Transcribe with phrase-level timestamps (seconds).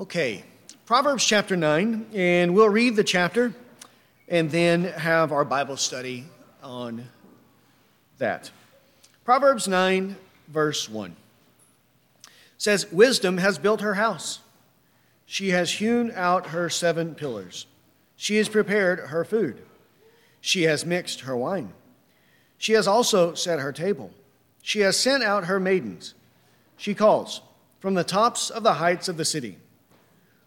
[0.00, 0.44] Okay,
[0.86, 3.52] Proverbs chapter 9, and we'll read the chapter
[4.28, 6.26] and then have our Bible study
[6.62, 7.08] on
[8.18, 8.52] that.
[9.24, 10.14] Proverbs 9,
[10.46, 11.16] verse 1
[12.56, 14.38] says, Wisdom has built her house.
[15.26, 17.66] She has hewn out her seven pillars.
[18.14, 19.62] She has prepared her food.
[20.40, 21.72] She has mixed her wine.
[22.56, 24.12] She has also set her table.
[24.62, 26.14] She has sent out her maidens.
[26.76, 27.40] She calls
[27.80, 29.58] from the tops of the heights of the city.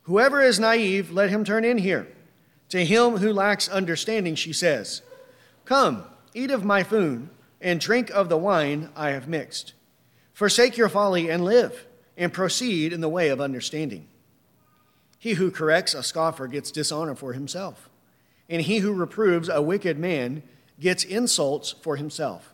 [0.04, 2.07] Whoever is naive, let him turn in here.
[2.70, 5.02] To him who lacks understanding, she says,
[5.66, 9.73] Come, eat of my food, and drink of the wine I have mixed.
[10.34, 11.85] Forsake your folly and live,
[12.17, 14.08] and proceed in the way of understanding.
[15.20, 17.89] He who corrects a scoffer gets dishonor for himself,
[18.49, 20.41] and he who reproves a wicked man
[20.80, 22.53] gets insults for himself.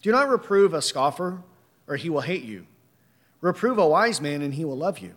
[0.00, 1.42] Do not reprove a scoffer,
[1.86, 2.66] or he will hate you.
[3.42, 5.14] Reprove a wise man, and he will love you.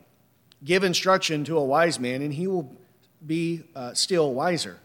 [0.63, 2.76] Give instruction to a wise man, and he will
[3.26, 4.80] be uh, still wiser.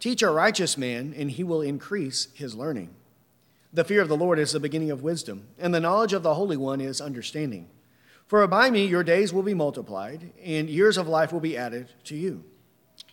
[0.00, 2.90] Teach a righteous man, and he will increase his learning.
[3.72, 6.34] The fear of the Lord is the beginning of wisdom, and the knowledge of the
[6.34, 7.68] Holy One is understanding.
[8.26, 11.88] For by me your days will be multiplied, and years of life will be added
[12.04, 12.44] to you.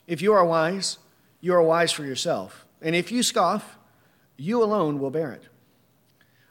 [0.08, 0.98] If you are wise,
[1.42, 3.78] you are wise for yourself, and if you scoff,
[4.38, 5.44] you alone will bear it.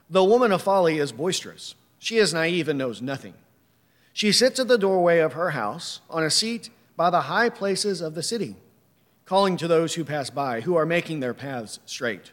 [0.09, 3.35] The woman of folly is boisterous, she is naive and knows nothing.
[4.15, 7.99] She sits at the doorway of her house on a seat by the high places
[7.99, 8.55] of the city,
[9.25, 12.31] calling to those who pass by, who are making their paths straight.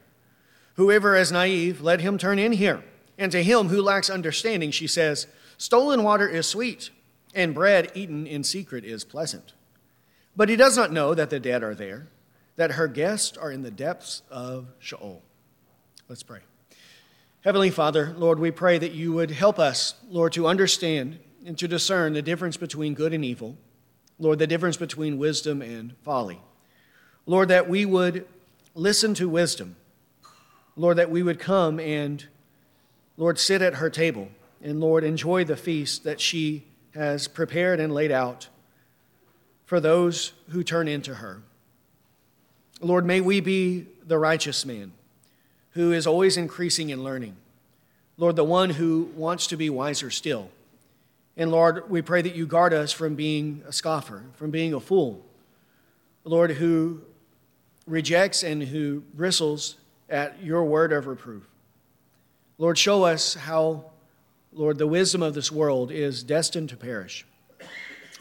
[0.76, 2.84] Whoever is naive, let him turn in here.
[3.18, 5.26] And to him who lacks understanding, she says,
[5.58, 6.90] Stolen water is sweet,
[7.34, 9.52] and bread eaten in secret is pleasant.
[10.36, 12.06] But he does not know that the dead are there,
[12.54, 15.20] that her guests are in the depths of Sheol.
[16.08, 16.42] Let's pray.
[17.40, 21.68] Heavenly Father, Lord, we pray that you would help us, Lord, to understand and to
[21.68, 23.56] discern the difference between good and evil.
[24.18, 26.40] Lord, the difference between wisdom and folly.
[27.26, 28.26] Lord, that we would
[28.74, 29.76] listen to wisdom.
[30.76, 32.24] Lord, that we would come and,
[33.16, 34.28] Lord, sit at her table
[34.62, 36.64] and, Lord, enjoy the feast that she
[36.94, 38.48] has prepared and laid out
[39.64, 41.42] for those who turn into her.
[42.80, 44.92] Lord, may we be the righteous man
[45.70, 47.36] who is always increasing in learning.
[48.18, 50.50] Lord, the one who wants to be wiser still.
[51.36, 54.80] And Lord, we pray that you guard us from being a scoffer, from being a
[54.80, 55.24] fool.
[56.24, 57.00] Lord, who
[57.86, 59.76] rejects and who bristles
[60.08, 61.48] at your word of reproof.
[62.58, 63.86] Lord, show us how,
[64.52, 67.26] Lord, the wisdom of this world is destined to perish.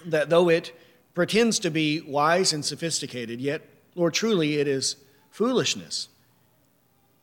[0.06, 0.72] That though it
[1.14, 3.62] pretends to be wise and sophisticated, yet,
[3.94, 4.96] Lord, truly it is
[5.30, 6.08] foolishness.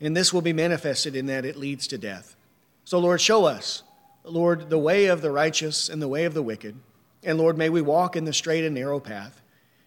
[0.00, 2.37] And this will be manifested in that it leads to death.
[2.84, 3.82] So, Lord, show us
[4.28, 6.77] Lord, the way of the righteous and the way of the wicked.
[7.22, 9.41] And Lord, may we walk in the straight and narrow path.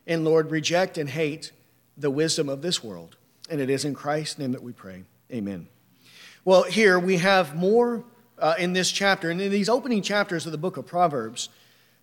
[0.06, 1.52] And Lord, reject and hate
[1.97, 3.18] the wisdom of this world.
[3.50, 5.03] And it is in Christ's name that we pray.
[5.31, 5.68] Amen.
[6.44, 8.03] Well, here we have more
[8.40, 9.30] uh, in this chapter.
[9.30, 11.50] And in these opening chapters of the book of Proverbs,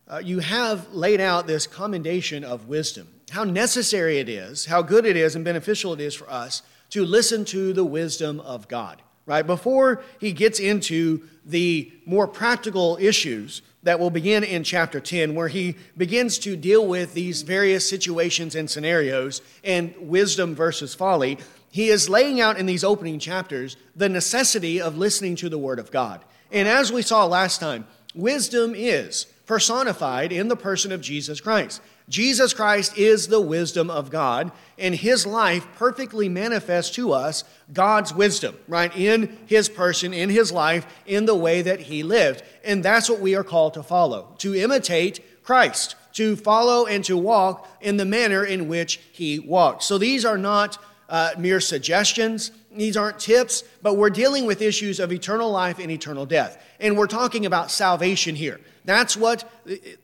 [0.07, 5.05] uh, you have laid out this commendation of wisdom, how necessary it is, how good
[5.05, 9.03] it is, and beneficial it is for us to listen to the wisdom of God
[9.29, 9.47] right?
[9.47, 15.49] Before he gets into the more practical issues that will begin in chapter 10, where
[15.49, 21.39] he begins to deal with these various situations and scenarios and wisdom versus folly,
[21.71, 25.79] he is laying out in these opening chapters the necessity of listening to the Word
[25.79, 26.25] of God.
[26.51, 31.83] And as we saw last time, wisdom is personified in the person of Jesus Christ.
[32.09, 38.15] Jesus Christ is the wisdom of God, and his life perfectly manifests to us God's
[38.15, 38.95] wisdom, right?
[38.97, 42.43] In his person, in his life, in the way that he lived.
[42.65, 47.17] And that's what we are called to follow, to imitate Christ, to follow and to
[47.17, 49.83] walk in the manner in which he walked.
[49.83, 52.53] So these are not uh, mere suggestions.
[52.75, 56.63] These aren't tips, but we're dealing with issues of eternal life and eternal death.
[56.81, 58.61] And we're talking about salvation here.
[58.89, 59.45] That's what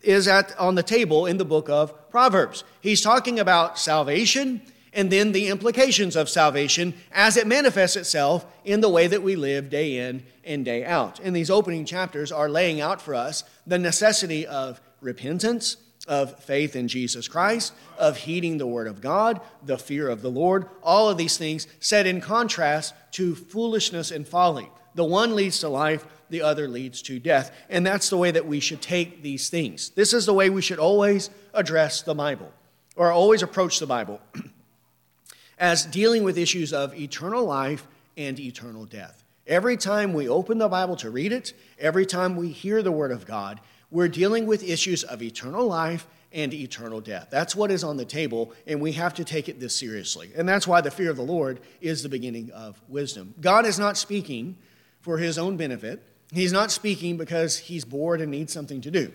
[0.03, 2.65] is at, on the table in the book of Proverbs.
[2.83, 4.61] He's talking about salvation
[4.93, 9.37] and then the implications of salvation as it manifests itself in the way that we
[9.37, 11.19] live day in and day out.
[11.19, 16.77] And these opening chapters are laying out for us the necessity of repentance of faith
[16.77, 21.09] in Jesus Christ, of heeding the word of God, the fear of the Lord, all
[21.09, 24.69] of these things set in contrast to foolishness and folly.
[24.95, 27.53] The one leads to life, the other leads to death.
[27.69, 29.91] And that's the way that we should take these things.
[29.91, 32.53] This is the way we should always address the Bible,
[32.97, 34.21] or always approach the Bible,
[35.59, 37.87] as dealing with issues of eternal life
[38.17, 39.25] and eternal death.
[39.47, 43.11] Every time we open the Bible to read it, every time we hear the Word
[43.11, 43.61] of God,
[43.91, 47.29] we're dealing with issues of eternal life and eternal death.
[47.31, 50.33] That's what is on the table, and we have to take it this seriously.
[50.37, 53.35] And that's why the fear of the Lord is the beginning of wisdom.
[53.41, 54.57] God is not speaking
[55.01, 56.03] for his own benefit,
[56.35, 59.13] he's not speaking because he's bored and needs something to do.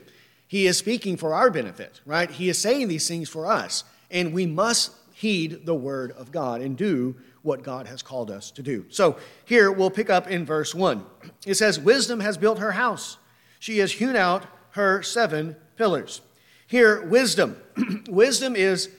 [0.47, 2.29] He is speaking for our benefit, right?
[2.29, 6.61] He is saying these things for us, and we must heed the word of God
[6.61, 8.85] and do what God has called us to do.
[8.89, 11.05] So here we'll pick up in verse 1.
[11.45, 13.17] It says, Wisdom has built her house,
[13.59, 16.21] she has hewn out her seven pillars.
[16.67, 17.57] Here, wisdom.
[18.09, 18.89] wisdom is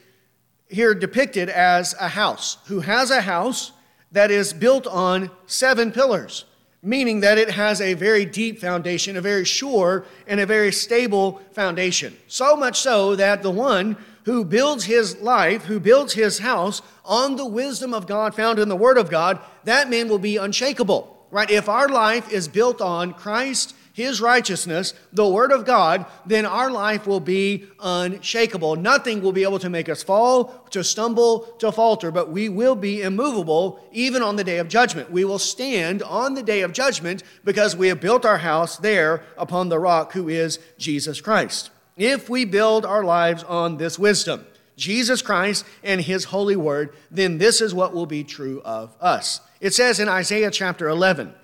[0.69, 3.72] here depicted as a house, who has a house
[4.12, 6.44] that is built on seven pillars,
[6.82, 11.41] meaning that it has a very deep foundation, a very sure and a very stable
[11.53, 12.17] foundation.
[12.27, 17.37] So much so that the one who builds his life, who builds his house on
[17.37, 21.17] the wisdom of God found in the Word of God, that man will be unshakable.
[21.31, 21.50] Right?
[21.50, 26.71] If our life is built on Christ his righteousness, the Word of God, then our
[26.71, 28.77] life will be unshakable.
[28.77, 32.77] Nothing will be able to make us fall, to stumble, to falter, but we will
[32.77, 35.11] be immovable even on the day of judgment.
[35.11, 39.23] We will stand on the day of judgment because we have built our house there
[39.37, 41.71] upon the rock who is Jesus Christ.
[41.97, 44.47] If we build our lives on this wisdom,
[44.77, 49.41] Jesus Christ and His holy word, then this is what will be true of us.
[49.61, 51.35] It says in Isaiah chapter 11,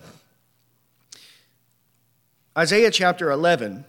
[2.56, 3.85] Isaiah chapter 11,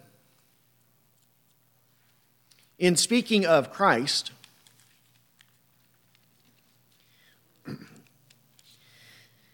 [2.77, 4.33] in speaking of Christ,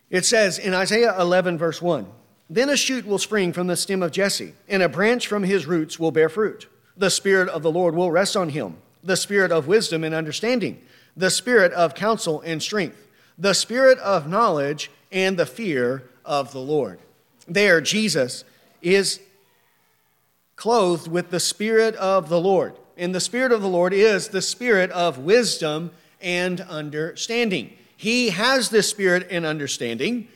[0.09, 2.07] it says in Isaiah 11, verse 1
[2.49, 5.67] Then a shoot will spring from the stem of Jesse, and a branch from his
[5.67, 6.67] roots will bear fruit.
[6.97, 10.81] The Spirit of the Lord will rest on him the Spirit of wisdom and understanding,
[11.15, 13.05] the Spirit of counsel and strength,
[13.37, 16.97] the Spirit of knowledge and the fear of the Lord.
[17.47, 18.43] There, Jesus
[18.83, 19.19] is
[20.55, 22.77] clothed with the Spirit of the Lord.
[22.95, 25.91] And the Spirit of the Lord is the Spirit of wisdom
[26.21, 27.73] and understanding.
[27.97, 30.27] He has this Spirit and understanding,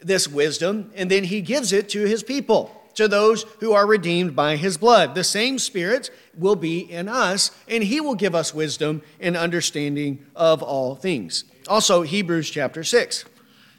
[0.00, 4.36] this wisdom, and then He gives it to His people, to those who are redeemed
[4.36, 5.14] by His blood.
[5.14, 10.24] The same Spirit will be in us, and He will give us wisdom and understanding
[10.36, 11.44] of all things.
[11.68, 13.24] Also, Hebrews chapter 6.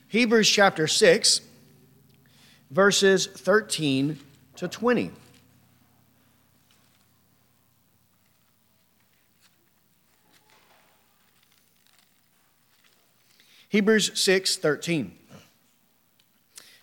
[0.10, 1.42] Hebrews chapter 6,
[2.70, 4.20] verses 13
[4.58, 5.12] to 20.
[13.70, 15.18] Hebrews 6 13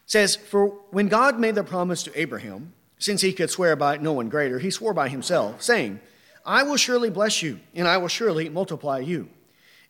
[0.07, 4.13] says, For when God made the promise to Abraham, since he could swear by no
[4.13, 6.01] one greater, he swore by himself, saying,
[6.47, 9.29] I will surely bless you, and I will surely multiply you.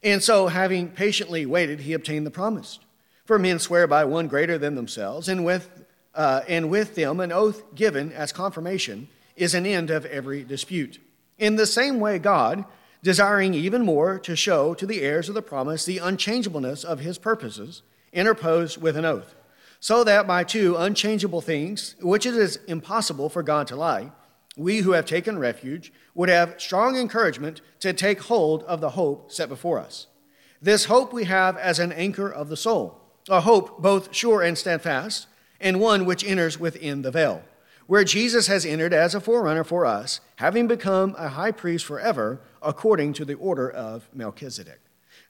[0.02, 2.79] And so, having patiently waited, he obtained the promise.
[3.25, 5.84] For men swear by one greater than themselves, and with,
[6.15, 11.01] uh, and with them an oath given as confirmation is an end of every dispute.
[11.39, 12.65] In the same way, God,
[13.03, 17.19] desiring even more to show to the heirs of the promise the unchangeableness of his
[17.19, 17.83] purposes,
[18.13, 19.35] interposed with an oath,
[19.81, 24.13] so that by two unchangeable things, which it is impossible for God to lie,
[24.57, 29.33] we who have taken refuge would have strong encouragement to take hold of the hope
[29.33, 30.07] set before us.
[30.63, 34.57] This hope we have as an anchor of the soul, a hope both sure and
[34.57, 35.27] steadfast,
[35.61, 37.43] and one which enters within the veil
[37.87, 42.41] where Jesus has entered as a forerunner for us, having become a high priest forever
[42.62, 44.81] according to the order of Melchizedek.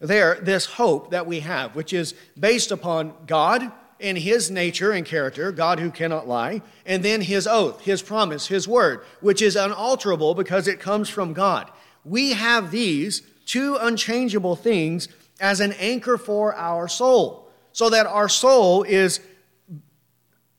[0.00, 5.06] There, this hope that we have, which is based upon God and his nature and
[5.06, 9.56] character, God who cannot lie, and then his oath, his promise, his word, which is
[9.56, 11.70] unalterable because it comes from God.
[12.04, 15.08] We have these two unchangeable things
[15.40, 19.20] as an anchor for our soul, so that our soul is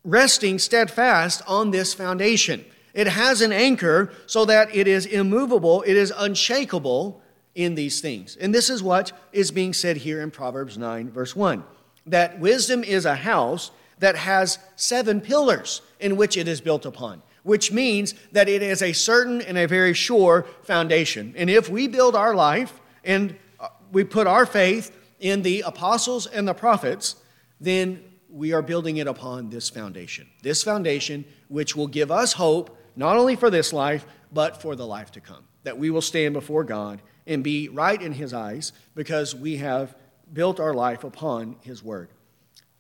[0.05, 2.63] resting steadfast on this foundation.
[2.93, 7.21] It has an anchor so that it is immovable, it is unshakable
[7.55, 8.37] in these things.
[8.37, 11.63] And this is what is being said here in Proverbs 9, verse 1
[12.07, 17.21] that wisdom is a house that has seven pillars in which it is built upon,
[17.43, 21.33] which means that it is a certain and a very sure foundation.
[21.35, 26.27] And if we build our life and uh, we put our faith in the apostles
[26.27, 27.15] and the prophets,
[27.59, 28.03] then
[28.35, 30.27] we are building it upon this foundation.
[30.43, 34.85] This foundation, which will give us hope, not only for this life, but for the
[34.85, 35.45] life to come.
[35.63, 39.95] That we will stand before God and be right in His eyes because we have
[40.33, 42.09] built our life upon His word.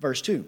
[0.01, 0.45] Verse 2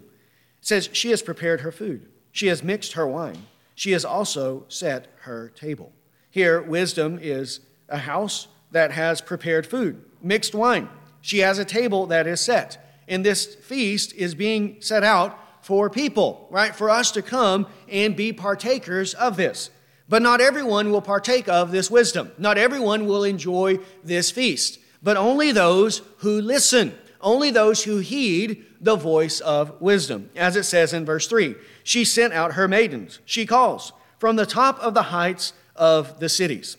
[0.59, 5.07] says, She has prepared her food, she has mixed her wine, she has also set
[5.21, 5.93] her table.
[6.29, 10.89] Here, wisdom is a house that has prepared food, mixed wine.
[11.21, 15.89] She has a table that is set and this feast is being set out for
[15.89, 16.75] people, right?
[16.75, 19.69] For us to come and be partakers of this.
[20.09, 22.31] But not everyone will partake of this wisdom.
[22.37, 28.65] Not everyone will enjoy this feast, but only those who listen, only those who heed
[28.79, 30.29] the voice of wisdom.
[30.35, 34.45] As it says in verse 3 She sent out her maidens, she calls, from the
[34.45, 36.77] top of the heights of the cities.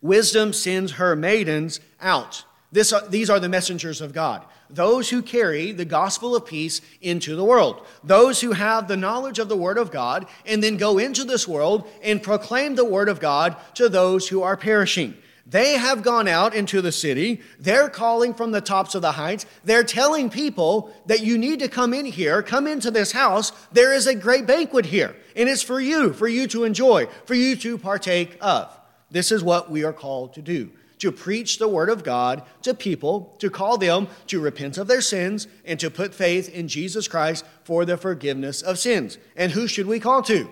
[0.00, 2.44] Wisdom sends her maidens out.
[2.70, 6.80] This, uh, these are the messengers of God those who carry the gospel of peace
[7.00, 10.76] into the world, those who have the knowledge of the Word of God and then
[10.76, 15.16] go into this world and proclaim the Word of God to those who are perishing.
[15.48, 17.40] They have gone out into the city.
[17.58, 19.46] They're calling from the tops of the heights.
[19.64, 23.52] They're telling people that you need to come in here, come into this house.
[23.72, 27.34] There is a great banquet here, and it's for you, for you to enjoy, for
[27.34, 28.78] you to partake of.
[29.10, 32.74] This is what we are called to do to preach the word of God to
[32.74, 37.08] people, to call them to repent of their sins, and to put faith in Jesus
[37.08, 39.18] Christ for the forgiveness of sins.
[39.36, 40.48] And who should we call to?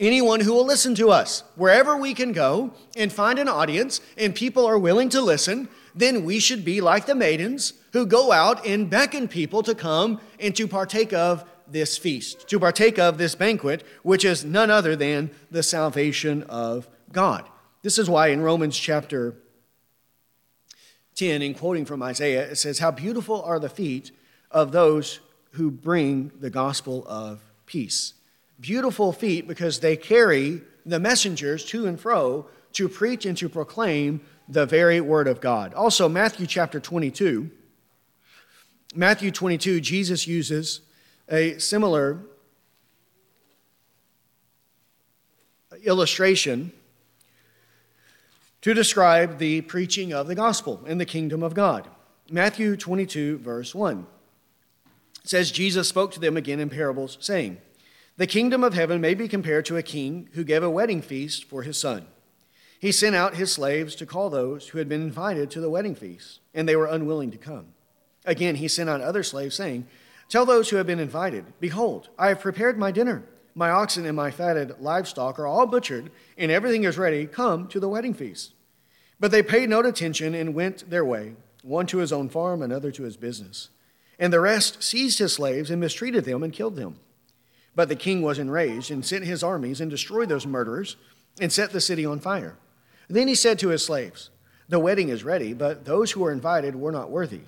[0.00, 1.44] Anyone who will listen to us.
[1.54, 6.24] Wherever we can go and find an audience and people are willing to listen, then
[6.24, 10.56] we should be like the maidens who go out and beckon people to come and
[10.56, 15.30] to partake of this feast, to partake of this banquet, which is none other than
[15.50, 17.48] the salvation of God.
[17.82, 19.36] This is why in Romans chapter
[21.14, 24.10] 10, in quoting from Isaiah, it says, How beautiful are the feet
[24.50, 25.20] of those
[25.52, 28.14] who bring the gospel of peace.
[28.60, 34.20] Beautiful feet because they carry the messengers to and fro to preach and to proclaim
[34.48, 35.74] the very word of God.
[35.74, 37.50] Also, Matthew chapter 22.
[38.94, 40.80] Matthew 22, Jesus uses
[41.28, 42.20] a similar
[45.84, 46.72] illustration
[48.62, 51.88] to describe the preaching of the gospel in the kingdom of God.
[52.30, 54.06] Matthew 22, verse 1
[55.24, 57.58] says, Jesus spoke to them again in parables, saying,
[58.16, 61.44] The kingdom of heaven may be compared to a king who gave a wedding feast
[61.44, 62.06] for his son.
[62.78, 65.94] He sent out his slaves to call those who had been invited to the wedding
[65.94, 67.66] feast, and they were unwilling to come.
[68.24, 69.86] Again, he sent out other slaves, saying,
[70.28, 73.24] Tell those who have been invited, Behold, I have prepared my dinner.
[73.54, 77.26] My oxen and my fatted livestock are all butchered, and everything is ready.
[77.26, 78.52] Come to the wedding feast.
[79.20, 82.90] But they paid no attention and went their way, one to his own farm, another
[82.92, 83.68] to his business.
[84.18, 86.96] And the rest seized his slaves and mistreated them and killed them.
[87.74, 90.96] But the king was enraged and sent his armies and destroyed those murderers
[91.40, 92.56] and set the city on fire.
[93.08, 94.30] Then he said to his slaves,
[94.68, 97.42] The wedding is ready, but those who are invited were not worthy.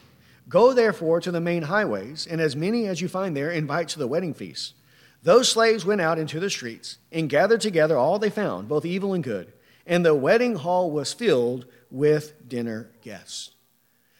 [0.48, 3.98] Go therefore to the main highways, and as many as you find there, invite to
[3.98, 4.74] the wedding feast.
[5.24, 9.14] Those slaves went out into the streets and gathered together all they found, both evil
[9.14, 9.54] and good,
[9.86, 13.52] and the wedding hall was filled with dinner guests.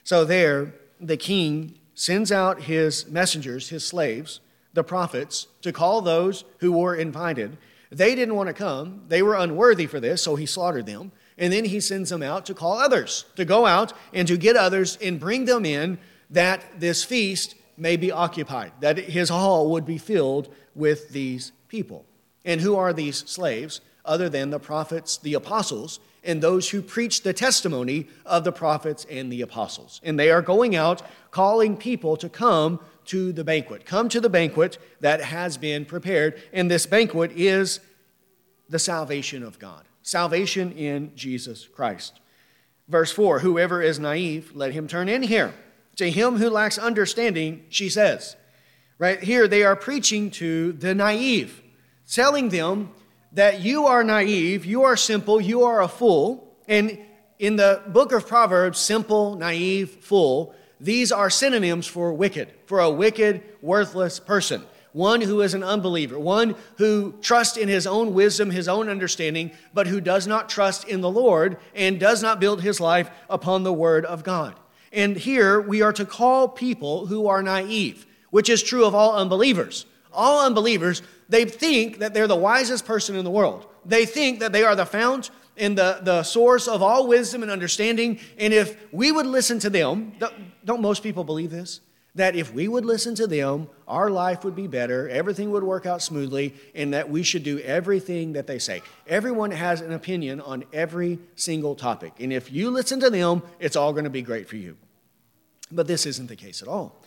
[0.03, 4.41] So there, the king sends out his messengers, his slaves,
[4.73, 7.59] the prophets, to call those who were invited.
[7.91, 11.13] They didn't want to come, they were unworthy for this, so he slaughtered them.
[11.37, 14.57] And then he sends them out to call others, to go out and to get
[14.57, 15.99] others and bring them in
[16.31, 22.05] that this feast may be occupied, that his hall would be filled with these people.
[22.45, 27.23] And who are these slaves other than the prophets, the apostles, and those who preach
[27.23, 30.01] the testimony of the prophets and the apostles?
[30.03, 33.85] And they are going out calling people to come to the banquet.
[33.85, 36.41] Come to the banquet that has been prepared.
[36.53, 37.81] And this banquet is
[38.69, 42.21] the salvation of God, salvation in Jesus Christ.
[42.89, 45.55] Verse 4 Whoever is naive, let him turn in here.
[45.97, 48.37] To him who lacks understanding, she says.
[48.99, 51.63] Right here, they are preaching to the naive,
[52.11, 52.91] telling them
[53.33, 56.57] that you are naive, you are simple, you are a fool.
[56.69, 56.99] And
[57.39, 62.91] in the book of Proverbs, simple, naive, fool, these are synonyms for wicked, for a
[62.91, 64.65] wicked, worthless person.
[64.93, 69.51] One who is an unbeliever, one who trusts in his own wisdom, his own understanding,
[69.73, 73.65] but who does not trust in the Lord and does not build his life upon
[73.65, 74.55] the word of God.
[74.95, 79.17] And here we are to call people who are naive, which is true of all
[79.17, 79.87] unbelievers.
[80.13, 83.67] All unbelievers, they think that they're the wisest person in the world.
[83.85, 87.51] They think that they are the fount and the, the source of all wisdom and
[87.51, 88.21] understanding.
[88.39, 90.13] And if we would listen to them,
[90.65, 91.81] don't most people believe this?
[92.15, 95.85] That if we would listen to them, our life would be better, everything would work
[95.85, 98.83] out smoothly, and that we should do everything that they say.
[99.09, 102.13] Everyone has an opinion on every single topic.
[102.21, 104.77] And if you listen to them, it's all going to be great for you.
[105.75, 107.03] But this isn't the case at all.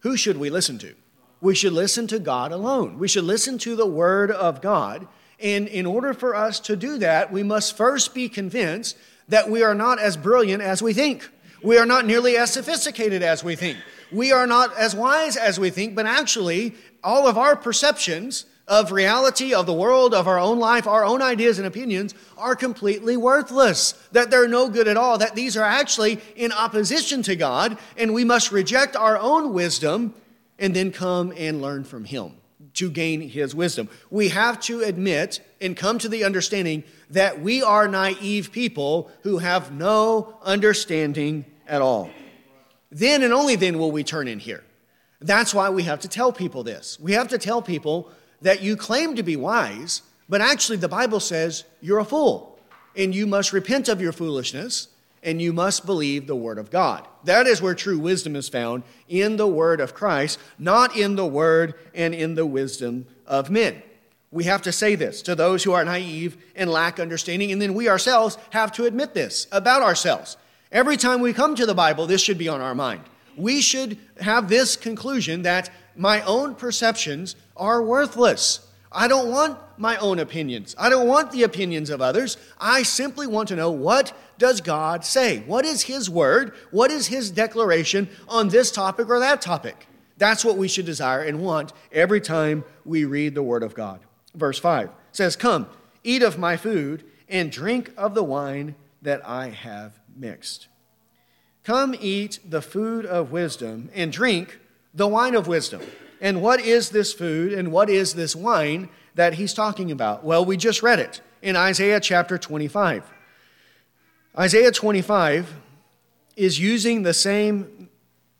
[0.00, 0.94] Who should we listen to?
[1.40, 2.98] We should listen to God alone.
[2.98, 5.08] We should listen to the Word of God.
[5.40, 8.96] And in order for us to do that, we must first be convinced
[9.28, 11.28] that we are not as brilliant as we think.
[11.62, 13.78] We are not nearly as sophisticated as we think.
[14.12, 18.92] We are not as wise as we think, but actually, all of our perceptions of
[18.92, 23.16] reality, of the world, of our own life, our own ideas and opinions are completely
[23.16, 27.76] worthless, that they're no good at all, that these are actually in opposition to God,
[27.96, 30.14] and we must reject our own wisdom
[30.58, 32.32] and then come and learn from Him
[32.74, 33.88] to gain His wisdom.
[34.10, 39.38] We have to admit and come to the understanding that we are naive people who
[39.38, 42.10] have no understanding at all.
[42.90, 44.62] Then and only then will we turn in here.
[45.20, 46.98] That's why we have to tell people this.
[47.00, 48.10] We have to tell people
[48.42, 52.58] that you claim to be wise, but actually the Bible says you're a fool
[52.96, 54.88] and you must repent of your foolishness
[55.22, 57.06] and you must believe the Word of God.
[57.24, 61.26] That is where true wisdom is found in the Word of Christ, not in the
[61.26, 63.82] Word and in the wisdom of men.
[64.32, 67.74] We have to say this to those who are naive and lack understanding, and then
[67.74, 70.36] we ourselves have to admit this about ourselves.
[70.72, 73.02] Every time we come to the Bible, this should be on our mind.
[73.36, 78.66] We should have this conclusion that my own perceptions are worthless.
[78.90, 80.74] I don't want my own opinions.
[80.78, 82.36] I don't want the opinions of others.
[82.60, 85.38] I simply want to know what does God say?
[85.40, 86.52] What is his word?
[86.70, 89.86] What is his declaration on this topic or that topic?
[90.18, 94.00] That's what we should desire and want every time we read the word of God.
[94.34, 95.68] Verse 5 says, "Come,
[96.04, 100.68] eat of my food and drink of the wine that I have mixed."
[101.64, 104.58] Come eat the food of wisdom and drink
[104.94, 105.82] the wine of wisdom.
[106.20, 110.24] And what is this food and what is this wine that he's talking about?
[110.24, 113.04] Well, we just read it in Isaiah chapter 25.
[114.38, 115.52] Isaiah 25
[116.36, 117.88] is using the same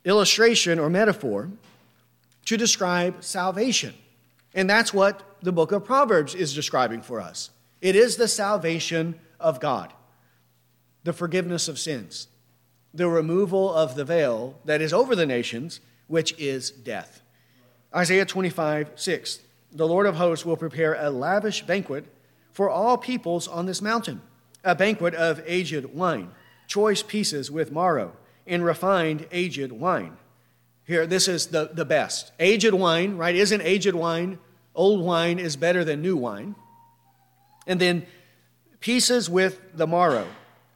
[0.04, 1.50] illustration or metaphor
[2.46, 3.94] to describe salvation.
[4.54, 7.50] And that's what the book of Proverbs is describing for us.
[7.80, 9.92] It is the salvation of God,
[11.04, 12.28] the forgiveness of sins,
[12.94, 15.80] the removal of the veil that is over the nations,
[16.12, 17.22] which is death.
[17.96, 19.40] Isaiah 25, 6.
[19.72, 22.04] The Lord of hosts will prepare a lavish banquet
[22.52, 24.20] for all peoples on this mountain,
[24.62, 26.30] a banquet of aged wine,
[26.66, 28.12] choice pieces with marrow,
[28.46, 30.18] and refined aged wine.
[30.84, 32.32] Here, this is the, the best.
[32.38, 33.34] Aged wine, right?
[33.34, 34.38] Isn't aged wine,
[34.74, 36.56] old wine is better than new wine.
[37.66, 38.04] And then
[38.80, 40.26] pieces with the marrow,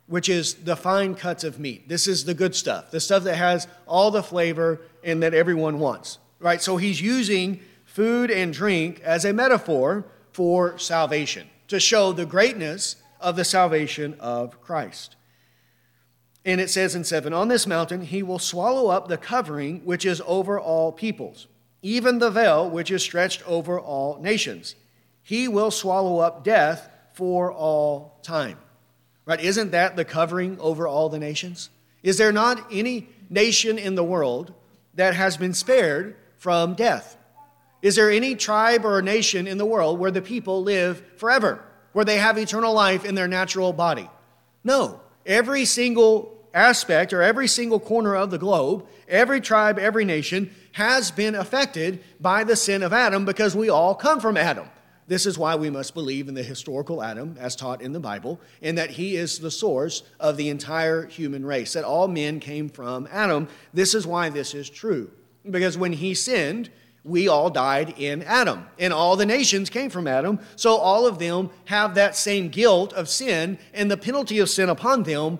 [0.07, 1.89] which is the fine cuts of meat.
[1.89, 5.79] This is the good stuff, the stuff that has all the flavor and that everyone
[5.79, 6.63] wants right?
[6.63, 12.97] So he's using food and drink as a metaphor for salvation to show the greatness
[13.21, 15.17] of the salvation of Christ.
[16.45, 20.05] And it says in 7 On this mountain he will swallow up the covering which
[20.05, 21.49] is over all peoples,
[21.83, 24.77] even the veil which is stretched over all nations.
[25.23, 28.59] He will swallow up death for all time.
[29.27, 29.41] Right?
[29.41, 31.69] Isn't that the covering over all the nations?
[32.03, 34.55] Is there not any nation in the world
[34.95, 37.17] that has been spared from death.
[37.83, 41.63] Is there any tribe or nation in the world where the people live forever,
[41.93, 44.09] where they have eternal life in their natural body?
[44.65, 45.01] No.
[45.25, 51.11] Every single aspect or every single corner of the globe, every tribe, every nation has
[51.11, 54.69] been affected by the sin of Adam because we all come from Adam.
[55.09, 58.41] This is why we must believe in the historical Adam as taught in the Bible,
[58.61, 62.69] and that he is the source of the entire human race, that all men came
[62.69, 63.49] from Adam.
[63.73, 65.11] This is why this is true.
[65.49, 66.71] Because when he sinned,
[67.05, 70.41] we all died in Adam, and all the nations came from Adam.
[70.57, 74.69] So all of them have that same guilt of sin and the penalty of sin
[74.69, 75.39] upon them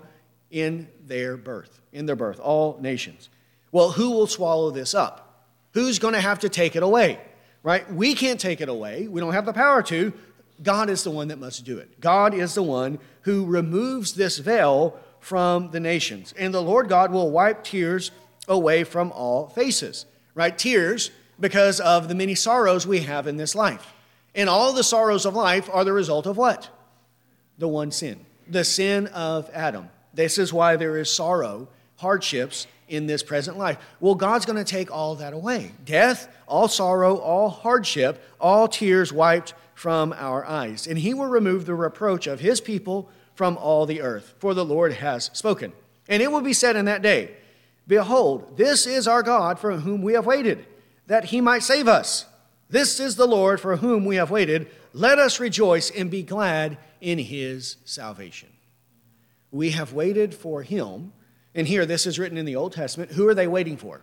[0.49, 3.29] in their birth, in their birth, all nations.
[3.73, 5.45] Well, who will swallow this up?
[5.73, 7.19] Who's going to have to take it away?
[7.67, 7.91] Right?
[7.91, 9.09] We can't take it away.
[9.09, 10.13] We don't have the power to.
[10.63, 11.99] God is the one that must do it.
[11.99, 16.33] God is the one who removes this veil from the nations.
[16.37, 18.11] And the Lord God will wipe tears
[18.47, 20.57] away from all faces, right?
[20.57, 23.93] Tears because of the many sorrows we have in this life.
[24.33, 26.69] And all the sorrows of life are the result of what?
[27.57, 29.89] The one sin, the sin of Adam.
[30.13, 33.77] This is why there is sorrow, hardships in this present life.
[33.99, 39.11] Well, God's going to take all that away death, all sorrow, all hardship, all tears
[39.11, 40.87] wiped from our eyes.
[40.87, 44.65] And He will remove the reproach of His people from all the earth, for the
[44.65, 45.73] Lord has spoken.
[46.07, 47.35] And it will be said in that day,
[47.87, 50.65] Behold, this is our God for whom we have waited,
[51.07, 52.25] that he might save us.
[52.69, 54.67] This is the Lord for whom we have waited.
[54.91, 58.49] Let us rejoice and be glad in his salvation.
[59.51, 61.13] We have waited for him.
[61.57, 63.13] And here, this is written in the Old Testament.
[63.13, 64.01] Who are they waiting for?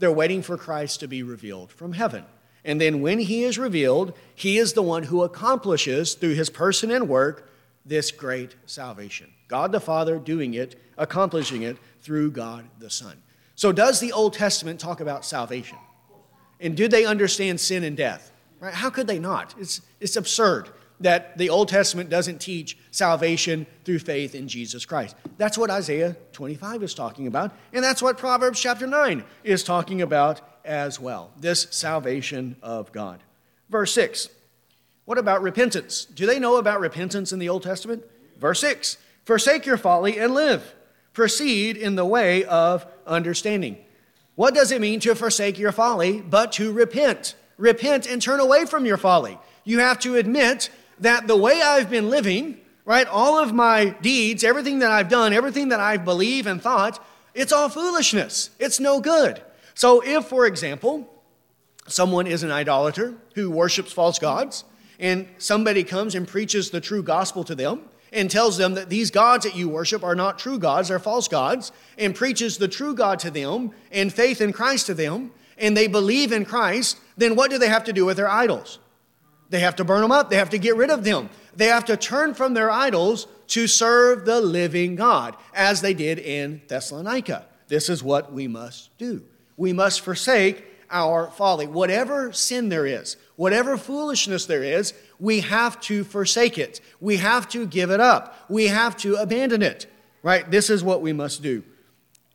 [0.00, 2.24] They're waiting for Christ to be revealed from heaven.
[2.64, 6.90] And then when he is revealed, he is the one who accomplishes through his person
[6.90, 7.48] and work
[7.86, 9.30] this great salvation.
[9.46, 13.22] God the Father doing it, accomplishing it through God the Son.
[13.54, 15.78] So, does the Old Testament talk about salvation?
[16.58, 18.32] And do they understand sin and death?
[18.58, 18.74] Right?
[18.74, 19.54] How could they not?
[19.58, 25.16] It's, it's absurd that the Old Testament doesn't teach salvation through faith in Jesus Christ.
[25.38, 30.02] That's what Isaiah 25 is talking about, and that's what Proverbs chapter 9 is talking
[30.02, 33.20] about as well this salvation of God.
[33.68, 34.28] Verse 6.
[35.04, 36.04] What about repentance?
[36.04, 38.04] Do they know about repentance in the Old Testament?
[38.38, 40.74] Verse 6 Forsake your folly and live.
[41.12, 43.78] Proceed in the way of understanding.
[44.34, 47.34] What does it mean to forsake your folly but to repent?
[47.58, 49.38] Repent and turn away from your folly.
[49.64, 54.44] You have to admit that the way I've been living, right, all of my deeds,
[54.44, 58.50] everything that I've done, everything that I believe and thought, it's all foolishness.
[58.58, 59.42] It's no good.
[59.74, 61.08] So, if, for example,
[61.86, 64.64] someone is an idolater who worships false gods,
[64.98, 67.82] and somebody comes and preaches the true gospel to them,
[68.12, 71.28] and tells them that these gods that you worship are not true gods, they're false
[71.28, 75.76] gods, and preaches the true God to them and faith in Christ to them, and
[75.76, 78.78] they believe in Christ, then what do they have to do with their idols?
[79.50, 81.28] They have to burn them up, they have to get rid of them.
[81.54, 86.18] They have to turn from their idols to serve the living God, as they did
[86.18, 87.46] in Thessalonica.
[87.66, 89.24] This is what we must do.
[89.56, 91.66] We must forsake our folly.
[91.66, 96.80] Whatever sin there is, whatever foolishness there is, we have to forsake it.
[97.00, 98.34] We have to give it up.
[98.48, 99.86] We have to abandon it.
[100.22, 100.48] Right?
[100.50, 101.64] This is what we must do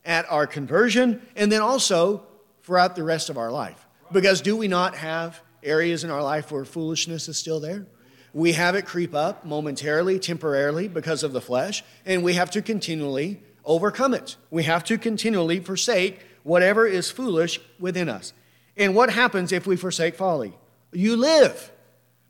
[0.04, 2.22] at our conversion and then also
[2.62, 3.86] throughout the rest of our life.
[4.12, 7.86] Because do we not have areas in our life where foolishness is still there?
[8.32, 12.62] We have it creep up momentarily, temporarily because of the flesh, and we have to
[12.62, 14.36] continually overcome it.
[14.50, 18.32] We have to continually forsake whatever is foolish within us.
[18.76, 20.52] And what happens if we forsake folly?
[20.92, 21.72] You live.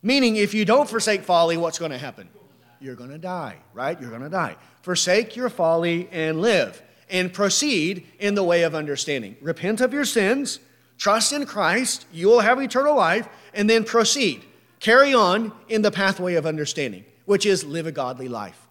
[0.03, 2.29] Meaning, if you don't forsake folly, what's going to happen?
[2.81, 4.01] You're going to die, right?
[4.01, 4.57] You're going to die.
[4.83, 9.37] Forsake your folly and live, and proceed in the way of understanding.
[9.41, 10.61] Repent of your sins,
[10.99, 14.45] trust in Christ, you will have eternal life, and then proceed.
[14.81, 18.69] Carry on in the pathway of understanding, which is live a godly life.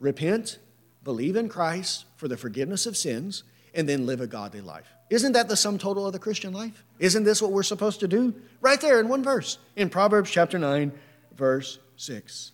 [0.00, 0.58] Repent,
[1.04, 4.86] believe in Christ for the forgiveness of sins, and then live a godly life.
[5.10, 6.84] Isn't that the sum total of the Christian life?
[6.98, 8.34] Isn't this what we're supposed to do?
[8.60, 10.90] Right there in one verse, in Proverbs chapter 9,
[11.36, 12.52] verse 6.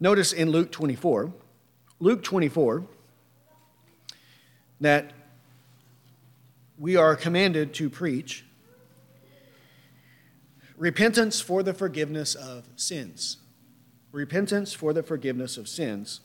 [0.00, 1.32] Notice in Luke 24,
[2.00, 2.84] Luke 24,
[4.80, 5.12] that
[6.82, 8.44] we are commanded to preach
[10.76, 13.36] repentance for the forgiveness of sins.
[14.10, 16.22] Repentance for the forgiveness of sins.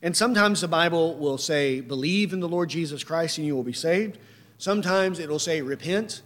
[0.00, 3.64] And sometimes the Bible will say, believe in the Lord Jesus Christ and you will
[3.64, 4.18] be saved.
[4.56, 6.22] Sometimes it'll say, repent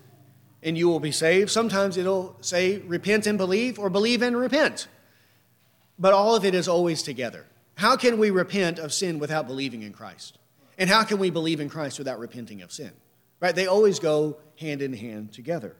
[0.62, 1.50] and you will be saved.
[1.50, 4.86] Sometimes it'll say, repent and believe or believe and repent.
[5.98, 7.46] But all of it is always together.
[7.76, 10.36] How can we repent of sin without believing in Christ?
[10.76, 12.92] And how can we believe in Christ without repenting of sin?
[13.42, 13.54] Right?
[13.54, 15.74] They always go hand in hand together.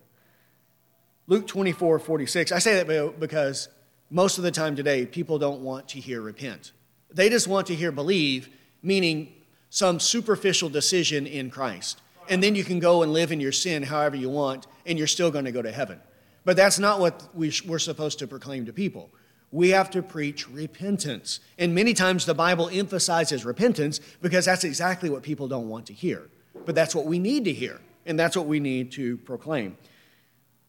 [1.29, 2.51] Luke 24, 46.
[2.51, 3.69] I say that because
[4.11, 6.73] most of the time today, people don't want to hear repent.
[7.13, 8.49] They just want to hear believe,
[8.83, 9.33] meaning
[9.71, 12.01] some superficial decision in Christ.
[12.29, 15.07] And then you can go and live in your sin however you want, and you're
[15.07, 16.01] still going to go to heaven.
[16.45, 19.09] But that's not what we we're supposed to proclaim to people.
[19.53, 21.39] We have to preach repentance.
[21.59, 25.93] And many times the Bible emphasizes repentance because that's exactly what people don't want to
[25.93, 26.29] hear.
[26.67, 29.77] But that's what we need to hear, and that's what we need to proclaim.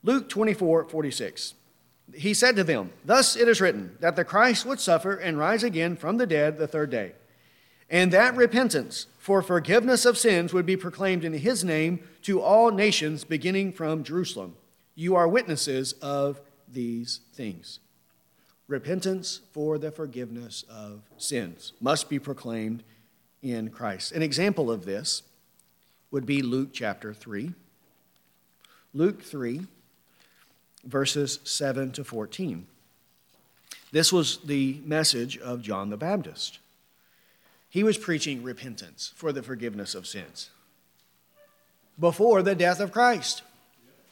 [0.03, 1.55] Luke 24 46
[2.13, 5.63] he said to them, Thus it is written, that the Christ would suffer and rise
[5.63, 7.13] again from the dead the third day,
[7.89, 12.71] and that repentance for forgiveness of sins would be proclaimed in his name to all
[12.71, 14.55] nations, beginning from Jerusalem.
[14.95, 17.79] You are witnesses of these things.
[18.67, 22.83] Repentance for the forgiveness of sins must be proclaimed
[23.41, 24.11] in Christ.
[24.11, 25.23] An example of this
[26.13, 27.53] would be Luke chapter 3.
[28.93, 29.65] Luke 3
[30.85, 32.67] verses 7 to 14.
[33.91, 36.59] This was the message of John the Baptist.
[37.67, 40.51] He was preaching repentance for the forgiveness of sins
[41.99, 43.41] before the death of Christ,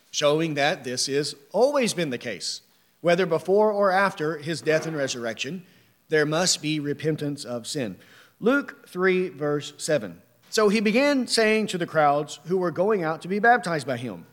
[0.10, 2.62] showing that this has always been the case.
[3.02, 5.66] Whether before or after his death and resurrection,
[6.10, 7.98] there must be repentance of sin.
[8.40, 10.22] Luke 3, verse 7.
[10.52, 13.96] So he began saying to the crowds who were going out to be baptized by
[13.96, 14.26] him,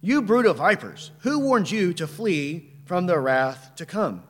[0.00, 4.24] you brood of vipers, who warned you to flee from the wrath to come?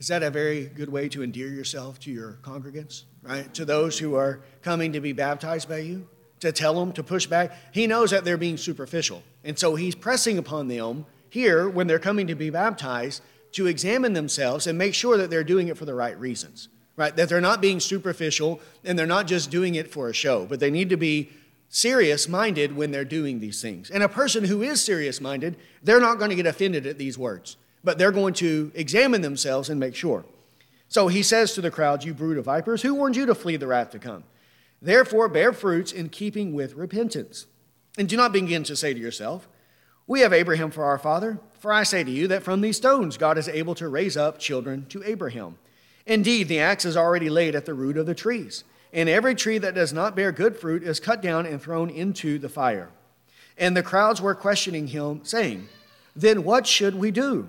[0.00, 3.54] Is that a very good way to endear yourself to your congregants, right?
[3.54, 6.08] To those who are coming to be baptized by you?
[6.40, 7.52] To tell them to push back?
[7.72, 9.22] He knows that they're being superficial.
[9.44, 14.14] And so he's pressing upon them here, when they're coming to be baptized, to examine
[14.14, 17.14] themselves and make sure that they're doing it for the right reasons, right?
[17.16, 20.60] That they're not being superficial and they're not just doing it for a show, but
[20.60, 21.30] they need to be
[21.68, 23.90] serious minded when they're doing these things.
[23.90, 27.16] And a person who is serious minded, they're not going to get offended at these
[27.16, 30.24] words, but they're going to examine themselves and make sure.
[30.88, 33.56] So he says to the crowd, You brood of vipers, who warned you to flee
[33.56, 34.24] the wrath to come?
[34.82, 37.46] Therefore, bear fruits in keeping with repentance.
[37.96, 39.48] And do not begin to say to yourself,
[40.06, 41.38] We have Abraham for our father.
[41.58, 44.38] For I say to you that from these stones God is able to raise up
[44.38, 45.56] children to Abraham.
[46.06, 49.58] Indeed, the axe is already laid at the root of the trees, and every tree
[49.58, 52.90] that does not bear good fruit is cut down and thrown into the fire.
[53.56, 55.68] And the crowds were questioning him, saying,
[56.16, 57.48] Then what should we do?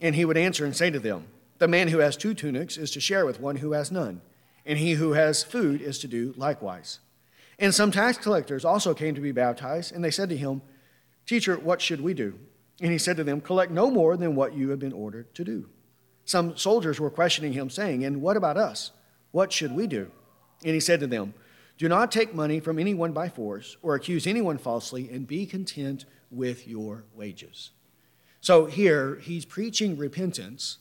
[0.00, 1.26] And he would answer and say to them,
[1.58, 4.22] The man who has two tunics is to share with one who has none,
[4.64, 7.00] and he who has food is to do likewise.
[7.58, 10.62] And some tax collectors also came to be baptized, and they said to him,
[11.26, 12.38] Teacher, what should we do?
[12.80, 15.44] And he said to them, Collect no more than what you have been ordered to
[15.44, 15.68] do.
[16.26, 18.90] Some soldiers were questioning him, saying, And what about us?
[19.30, 20.10] What should we do?
[20.64, 21.32] And he said to them,
[21.78, 26.04] Do not take money from anyone by force or accuse anyone falsely, and be content
[26.30, 27.70] with your wages.
[28.40, 30.78] So here, he's preaching repentance.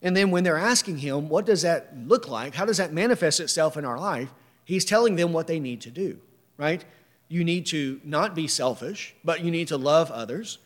[0.00, 2.54] And then when they're asking him, What does that look like?
[2.54, 4.30] How does that manifest itself in our life?
[4.64, 6.20] He's telling them what they need to do,
[6.56, 6.84] right?
[7.26, 10.58] You need to not be selfish, but you need to love others.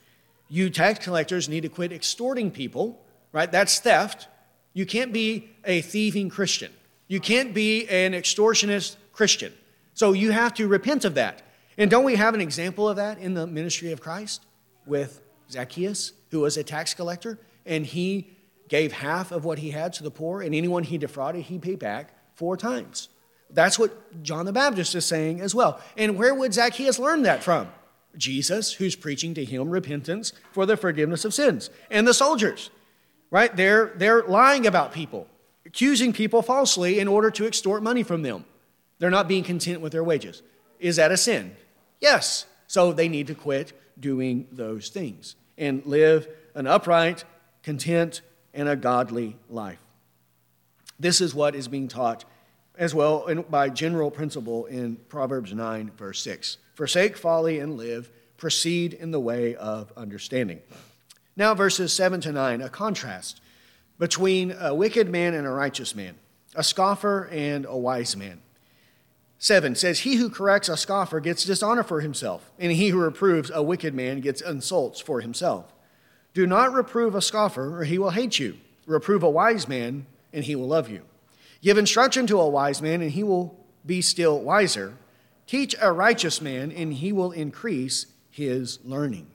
[0.51, 3.01] You tax collectors need to quit extorting people
[3.33, 3.51] right?
[3.51, 4.29] That's theft.
[4.73, 6.73] You can't be a thieving Christian.
[7.09, 9.53] You can't be an extortionist Christian.
[9.95, 11.43] So you have to repent of that.
[11.77, 14.45] And don't we have an example of that in the ministry of Christ
[14.87, 18.31] with Zacchaeus, who was a tax collector, and he
[18.69, 21.79] gave half of what he had to the poor, and anyone he defrauded, he paid
[21.79, 23.09] back four times.
[23.51, 25.81] That's what John the Baptist is saying as well.
[25.97, 27.69] And where would Zacchaeus learn that from?
[28.17, 32.71] Jesus, who's preaching to him repentance for the forgiveness of sins, and the soldiers
[33.33, 33.57] right?
[33.57, 35.27] They're, they're lying about people,
[35.67, 38.45] accusing people falsely in order to extort money from them.
[39.01, 40.43] They're not being content with their wages.
[40.79, 41.57] Is that a sin?
[41.99, 42.47] Yes.
[42.69, 47.25] So they need to quit doing those things and live an upright,
[47.63, 48.21] content,
[48.53, 49.81] and a godly life.
[51.01, 52.25] This is what is being taught
[52.77, 56.59] as well by general principle in Proverbs 9, verse 6.
[56.75, 60.61] Forsake folly and live, proceed in the way of understanding.
[61.37, 63.41] Now, verses 7 to 9, a contrast
[63.99, 66.17] between a wicked man and a righteous man,
[66.55, 68.43] a scoffer and a wise man.
[69.39, 73.51] 7 says, He who corrects a scoffer gets dishonor for himself, and he who reproves
[73.53, 75.73] a wicked man gets insults for himself.
[76.35, 78.59] Do not reprove a scoffer, or he will hate you.
[78.87, 81.03] Reprove a wise man, and he will love you.
[81.61, 84.97] Give instruction to a wise man, and he will be still wiser.
[85.47, 89.27] Teach a righteous man, and he will increase his learning.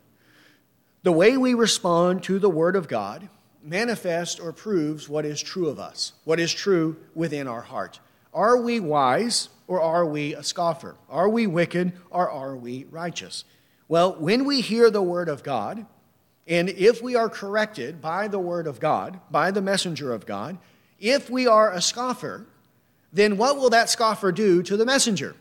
[1.07, 3.29] The way we respond to the Word of God
[3.63, 8.01] manifests or proves what is true of us, what is true within our heart.
[8.33, 10.97] Are we wise or are we a scoffer?
[11.09, 13.45] Are we wicked or are we righteous?
[13.87, 15.85] Well, when we hear the Word of God,
[16.45, 20.57] and if we are corrected by the Word of God, by the messenger of God,
[20.99, 22.45] if we are a scoffer,
[23.13, 25.37] then what will that scoffer do to the messenger?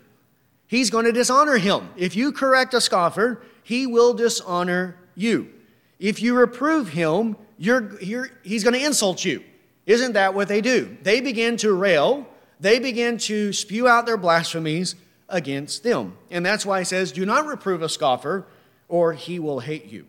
[0.65, 1.89] He's going to dishonor him.
[1.97, 5.51] If you correct a scoffer, he will dishonor you.
[5.99, 9.43] If you reprove him, you're, you're, he's going to insult you.
[9.85, 10.97] Isn't that what they do?
[11.01, 12.27] They begin to rail,
[12.59, 14.95] they begin to spew out their blasphemies
[15.29, 16.17] against them.
[16.29, 18.45] And that's why he says, Do not reprove a scoffer,
[18.87, 20.05] or he will hate you.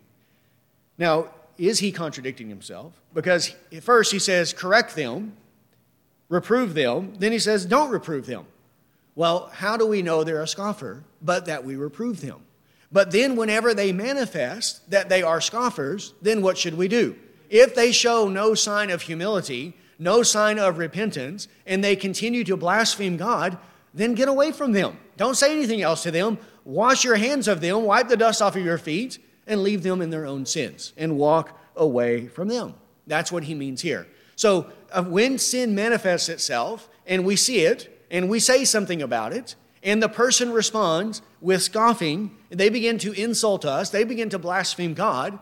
[0.97, 2.93] Now, is he contradicting himself?
[3.13, 5.33] Because first he says, Correct them,
[6.27, 7.15] reprove them.
[7.17, 8.45] Then he says, Don't reprove them.
[9.15, 12.41] Well, how do we know they're a scoffer but that we reprove them?
[12.91, 17.15] But then, whenever they manifest that they are scoffers, then what should we do?
[17.49, 22.57] If they show no sign of humility, no sign of repentance, and they continue to
[22.57, 23.57] blaspheme God,
[23.93, 24.97] then get away from them.
[25.17, 26.37] Don't say anything else to them.
[26.63, 30.01] Wash your hands of them, wipe the dust off of your feet, and leave them
[30.01, 32.75] in their own sins and walk away from them.
[33.07, 34.07] That's what he means here.
[34.35, 39.33] So, uh, when sin manifests itself and we see it and we say something about
[39.33, 44.39] it, and the person responds with scoffing, they begin to insult us, they begin to
[44.39, 45.39] blaspheme God,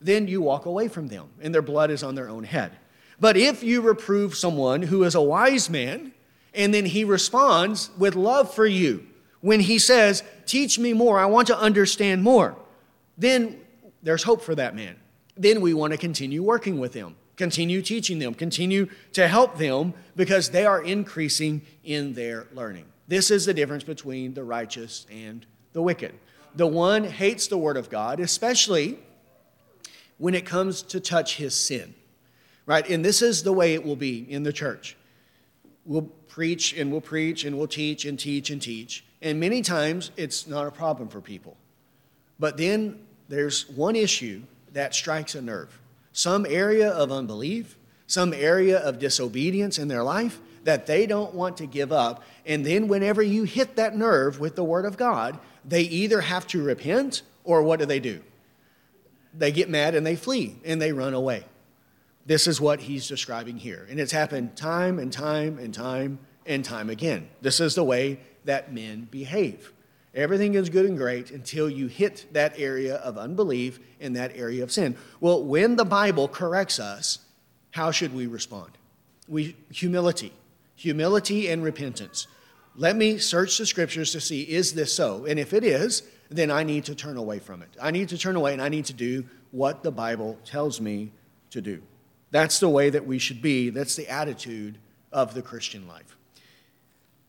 [0.00, 2.72] then you walk away from them, and their blood is on their own head.
[3.18, 6.12] But if you reprove someone who is a wise man,
[6.54, 9.06] and then he responds with love for you,
[9.40, 12.56] when he says, Teach me more, I want to understand more,
[13.18, 13.60] then
[14.02, 14.96] there's hope for that man.
[15.36, 19.94] Then we want to continue working with them, continue teaching them, continue to help them
[20.16, 22.86] because they are increasing in their learning.
[23.10, 26.14] This is the difference between the righteous and the wicked.
[26.54, 29.00] The one hates the word of God, especially
[30.18, 31.92] when it comes to touch his sin.
[32.66, 32.88] Right?
[32.88, 34.96] And this is the way it will be in the church.
[35.84, 39.04] we'll preach and we'll preach and we'll teach and teach and teach.
[39.20, 41.56] And many times it's not a problem for people.
[42.38, 44.42] But then there's one issue
[44.72, 45.80] that strikes a nerve
[46.12, 51.56] some area of unbelief, some area of disobedience in their life that they don't want
[51.58, 52.22] to give up.
[52.46, 56.46] And then, whenever you hit that nerve with the Word of God, they either have
[56.48, 58.22] to repent or what do they do?
[59.36, 61.44] They get mad and they flee and they run away.
[62.26, 63.86] This is what he's describing here.
[63.90, 67.28] And it's happened time and time and time and time again.
[67.40, 69.72] This is the way that men behave.
[70.14, 74.62] Everything is good and great until you hit that area of unbelief and that area
[74.62, 74.96] of sin.
[75.20, 77.20] Well, when the Bible corrects us,
[77.70, 78.72] how should we respond?
[79.28, 80.32] We humility,
[80.80, 82.26] humility and repentance.
[82.74, 85.26] Let me search the scriptures to see is this so?
[85.26, 87.68] And if it is, then I need to turn away from it.
[87.82, 91.12] I need to turn away and I need to do what the Bible tells me
[91.50, 91.82] to do.
[92.30, 93.68] That's the way that we should be.
[93.68, 94.78] That's the attitude
[95.12, 96.16] of the Christian life.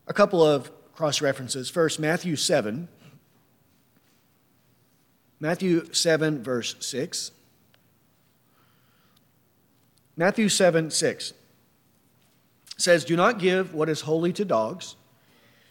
[0.06, 1.68] A couple of cross references.
[1.68, 2.88] First, Matthew 7.
[5.40, 7.32] Matthew 7, verse 6.
[10.16, 11.34] Matthew 7, 6
[12.76, 14.96] says, Do not give what is holy to dogs,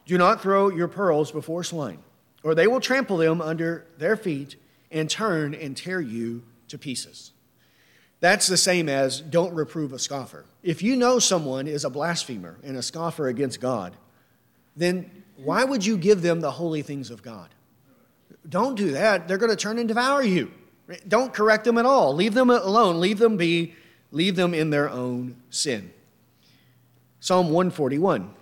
[0.05, 1.99] do not throw your pearls before swine,
[2.43, 4.55] or they will trample them under their feet
[4.91, 7.31] and turn and tear you to pieces.
[8.19, 10.45] That's the same as don't reprove a scoffer.
[10.61, 13.97] If you know someone is a blasphemer and a scoffer against God,
[14.75, 17.49] then why would you give them the holy things of God?
[18.47, 19.27] Don't do that.
[19.27, 20.51] They're going to turn and devour you.
[21.07, 22.13] Don't correct them at all.
[22.13, 22.99] Leave them alone.
[22.99, 23.73] Leave them be.
[24.11, 25.91] Leave them in their own sin.
[27.21, 28.33] Psalm 141.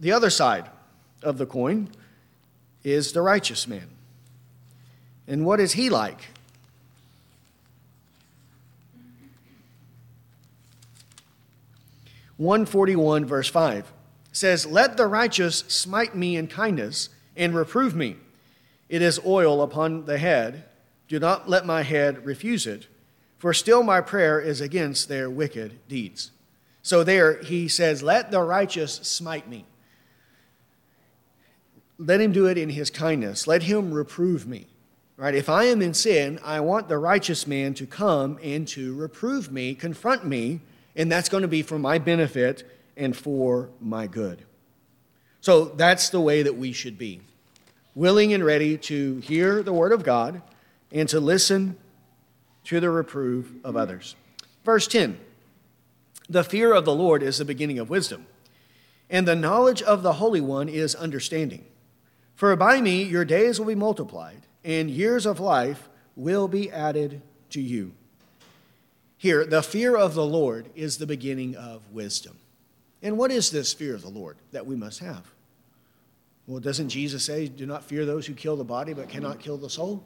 [0.00, 0.68] The other side
[1.22, 1.88] of the coin
[2.82, 3.88] is the righteous man.
[5.28, 6.20] And what is he like?
[12.36, 13.92] 141, verse 5
[14.32, 18.16] says, Let the righteous smite me in kindness and reprove me.
[18.88, 20.64] It is oil upon the head.
[21.08, 22.88] Do not let my head refuse it,
[23.38, 26.32] for still my prayer is against their wicked deeds.
[26.86, 29.64] So there he says, Let the righteous smite me.
[31.98, 33.48] Let him do it in his kindness.
[33.48, 34.68] Let him reprove me.
[35.16, 35.34] Right?
[35.34, 39.50] If I am in sin, I want the righteous man to come and to reprove
[39.50, 40.60] me, confront me,
[40.94, 42.62] and that's going to be for my benefit
[42.96, 44.44] and for my good.
[45.40, 47.20] So that's the way that we should be
[47.96, 50.40] willing and ready to hear the word of God
[50.92, 51.78] and to listen
[52.66, 54.14] to the reproof of others.
[54.64, 55.18] Verse 10
[56.28, 58.26] The fear of the Lord is the beginning of wisdom,
[59.08, 61.64] and the knowledge of the Holy One is understanding.
[62.34, 67.22] For by me your days will be multiplied, and years of life will be added
[67.50, 67.92] to you.
[69.16, 72.38] Here, the fear of the Lord is the beginning of wisdom.
[73.02, 75.32] And what is this fear of the Lord that we must have?
[76.46, 79.56] Well, doesn't Jesus say, Do not fear those who kill the body but cannot kill
[79.56, 80.04] the soul?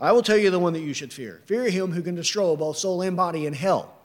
[0.00, 1.42] I will tell you the one that you should fear.
[1.46, 3.97] Fear him who can destroy both soul and body in hell.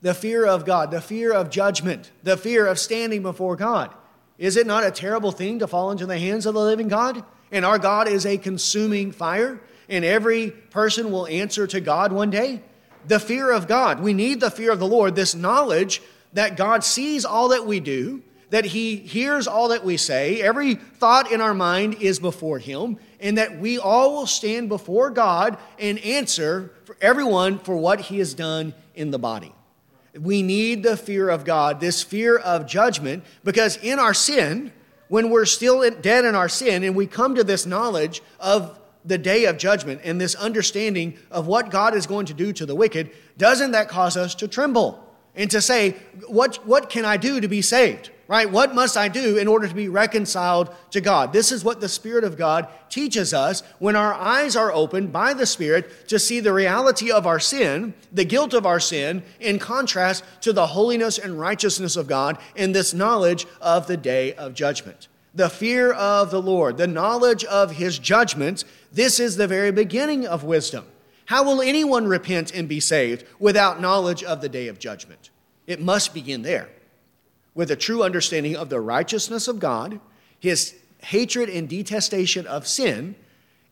[0.00, 3.94] The fear of God, the fear of judgment, the fear of standing before God.
[4.38, 7.24] Is it not a terrible thing to fall into the hands of the living God?
[7.52, 12.30] And our God is a consuming fire, and every person will answer to God one
[12.30, 12.62] day
[13.06, 14.00] the fear of God.
[14.00, 16.02] We need the fear of the Lord, this knowledge
[16.32, 20.74] that God sees all that we do, that He hears all that we say, every
[20.74, 25.58] thought in our mind is before Him, and that we all will stand before God
[25.78, 29.54] and answer for everyone for what He has done in the body.
[30.18, 34.72] We need the fear of God, this fear of judgment, because in our sin,
[35.08, 39.18] when we're still dead in our sin and we come to this knowledge of the
[39.18, 42.74] day of judgment and this understanding of what God is going to do to the
[42.74, 45.02] wicked, doesn't that cause us to tremble
[45.34, 45.96] and to say,
[46.28, 48.10] what, what can I do to be saved?
[48.32, 48.50] Right?
[48.50, 51.34] What must I do in order to be reconciled to God?
[51.34, 55.34] This is what the Spirit of God teaches us when our eyes are opened by
[55.34, 59.58] the Spirit to see the reality of our sin, the guilt of our sin, in
[59.58, 64.54] contrast to the holiness and righteousness of God and this knowledge of the day of
[64.54, 69.72] judgment the fear of the Lord, the knowledge of his judgments, this is the very
[69.72, 70.86] beginning of wisdom.
[71.26, 75.28] How will anyone repent and be saved without knowledge of the day of judgment?
[75.66, 76.70] It must begin there
[77.54, 80.00] with a true understanding of the righteousness of God,
[80.38, 83.14] his hatred and detestation of sin,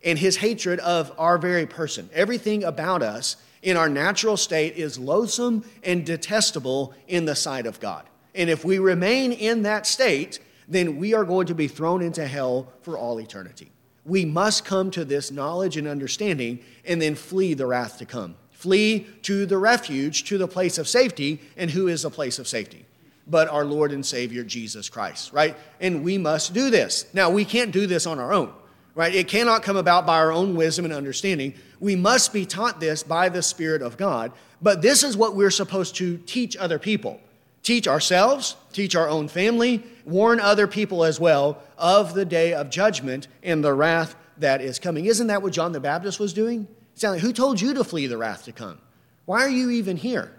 [0.04, 2.08] and his hatred of our very person.
[2.12, 7.80] Everything about us in our natural state is loathsome and detestable in the sight of
[7.80, 8.04] God.
[8.34, 12.26] And if we remain in that state, then we are going to be thrown into
[12.26, 13.70] hell for all eternity.
[14.04, 18.36] We must come to this knowledge and understanding and then flee the wrath to come.
[18.50, 21.40] Flee to the refuge, to the place of safety.
[21.56, 22.86] And who is the place of safety?
[23.30, 25.56] But our Lord and Savior Jesus Christ, right?
[25.80, 27.06] And we must do this.
[27.14, 28.52] Now, we can't do this on our own,
[28.94, 29.14] right?
[29.14, 31.54] It cannot come about by our own wisdom and understanding.
[31.78, 35.50] We must be taught this by the Spirit of God, but this is what we're
[35.50, 37.20] supposed to teach other people.
[37.62, 42.70] Teach ourselves, teach our own family, warn other people as well of the day of
[42.70, 45.04] judgment and the wrath that is coming.
[45.04, 46.66] Isn't that what John the Baptist was doing?
[46.94, 48.78] Saying, Who told you to flee the wrath to come?
[49.26, 50.32] Why are you even here?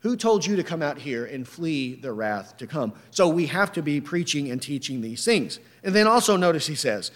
[0.00, 2.92] Who told you to come out here and flee the wrath to come?
[3.10, 5.58] So we have to be preaching and teaching these things.
[5.82, 7.10] And then also notice he says,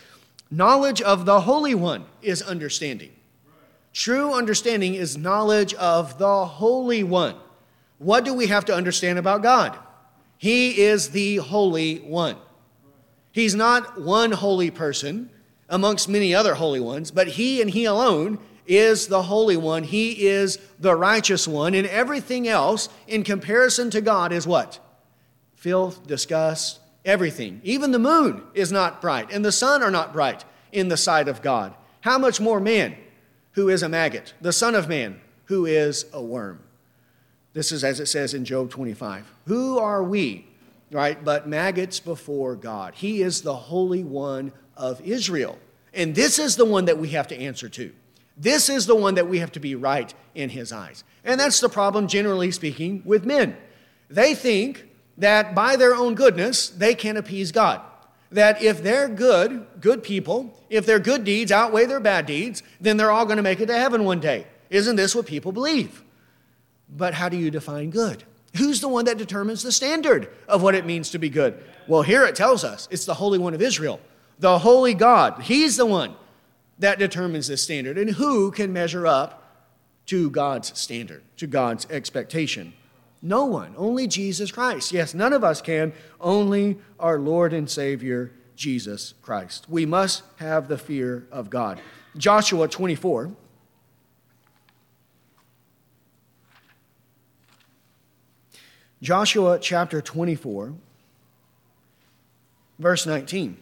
[0.51, 3.13] knowledge of the Holy One is understanding.
[3.93, 7.37] True understanding is knowledge of the Holy One.
[7.99, 9.79] What do we have to understand about God?
[10.39, 12.37] He is the Holy One.
[13.31, 15.31] He's not one holy person
[15.69, 19.83] amongst many other holy ones, but He and He alone is the Holy One.
[19.85, 21.75] He is the righteous one.
[21.75, 24.79] And everything else in comparison to God is what?
[25.55, 27.61] Filth, disgust, everything.
[27.65, 31.29] Even the moon is not bright, and the sun are not bright in the sight
[31.29, 31.75] of God.
[32.01, 32.97] How much more man,
[33.53, 36.61] who is a maggot, the Son of Man, who is a worm?
[37.53, 39.31] This is as it says in Job 25.
[39.47, 40.47] Who are we,
[40.91, 42.95] right, but maggots before God?
[42.95, 45.59] He is the Holy One of Israel.
[45.95, 47.93] And this is the one that we have to answer to.
[48.37, 51.05] This is the one that we have to be right in his eyes.
[51.25, 53.57] And that's the problem, generally speaking, with men.
[54.09, 57.81] They think that by their own goodness, they can appease God.
[58.31, 62.97] That if they're good, good people, if their good deeds outweigh their bad deeds, then
[62.97, 64.47] they're all going to make it to heaven one day.
[64.71, 66.03] Isn't this what people believe?
[66.89, 68.25] But how do you define good?
[68.57, 71.63] Who's the one that determines the standard of what it means to be good?
[71.87, 74.01] Well, here it tells us it's the Holy One of Israel,
[74.39, 75.43] the Holy God.
[75.43, 76.15] He's the one
[76.83, 77.97] that determines this standard.
[77.97, 79.67] And who can measure up
[80.07, 82.75] to God's standard, to God's expectation?
[83.23, 84.91] No one, only Jesus Christ.
[84.93, 89.69] Yes, none of us can, only our Lord and Savior, Jesus Christ.
[89.69, 91.81] We must have the fear of God.
[92.17, 93.31] Joshua 24.
[99.01, 100.75] Joshua chapter 24,
[102.79, 103.57] verse 19.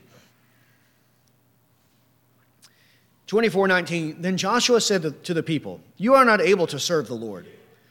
[3.30, 4.22] 24 19.
[4.22, 7.46] Then Joshua said to the people, You are not able to serve the Lord,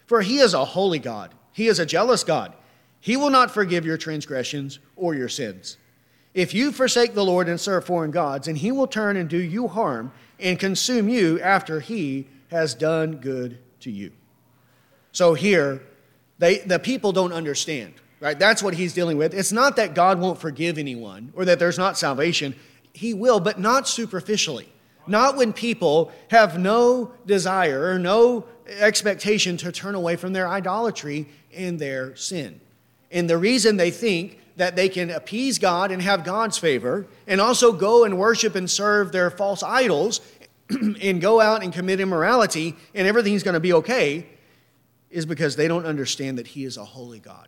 [0.06, 1.34] for he is a holy God.
[1.54, 2.52] He is a jealous God.
[3.00, 5.78] He will not forgive your transgressions or your sins.
[6.34, 9.38] If you forsake the Lord and serve foreign gods, and he will turn and do
[9.38, 10.12] you harm
[10.42, 14.12] and consume you after he has done good to you.
[15.14, 15.82] So here,
[16.38, 18.38] they, the people don't understand, right?
[18.38, 19.34] That's what he's dealing with.
[19.34, 22.56] It's not that God won't forgive anyone or that there's not salvation.
[22.92, 24.74] He will, but not superficially.
[25.10, 31.28] Not when people have no desire or no expectation to turn away from their idolatry
[31.52, 32.62] and their sin.
[33.12, 37.42] And the reason they think that they can appease God and have God's favor and
[37.42, 40.22] also go and worship and serve their false idols
[40.70, 44.28] and go out and commit immorality and everything's going to be okay
[45.10, 47.48] is because they don't understand that He is a holy God.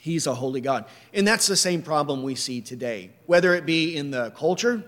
[0.00, 0.86] He's a holy God.
[1.14, 4.82] And that's the same problem we see today, whether it be in the culture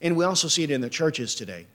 [0.00, 1.66] and we also see it in the churches today.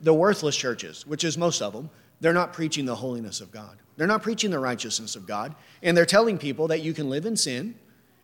[0.00, 3.78] The worthless churches, which is most of them, they're not preaching the holiness of God.
[3.96, 5.54] They're not preaching the righteousness of God.
[5.82, 7.74] And they're telling people that you can live in sin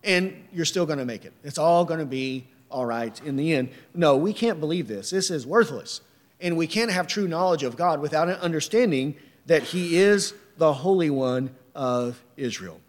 [0.03, 1.33] and you're still going to make it.
[1.43, 3.69] It's all going to be all right in the end.
[3.93, 5.09] No, we can't believe this.
[5.09, 6.01] This is worthless.
[6.39, 9.15] And we can't have true knowledge of God without an understanding
[9.47, 12.79] that He is the Holy One of Israel.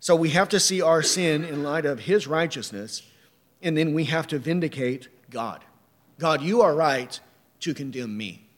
[0.00, 3.02] So we have to see our sin in light of His righteousness,
[3.60, 5.62] and then we have to vindicate God.
[6.18, 7.20] God, you are right
[7.60, 8.48] to condemn me.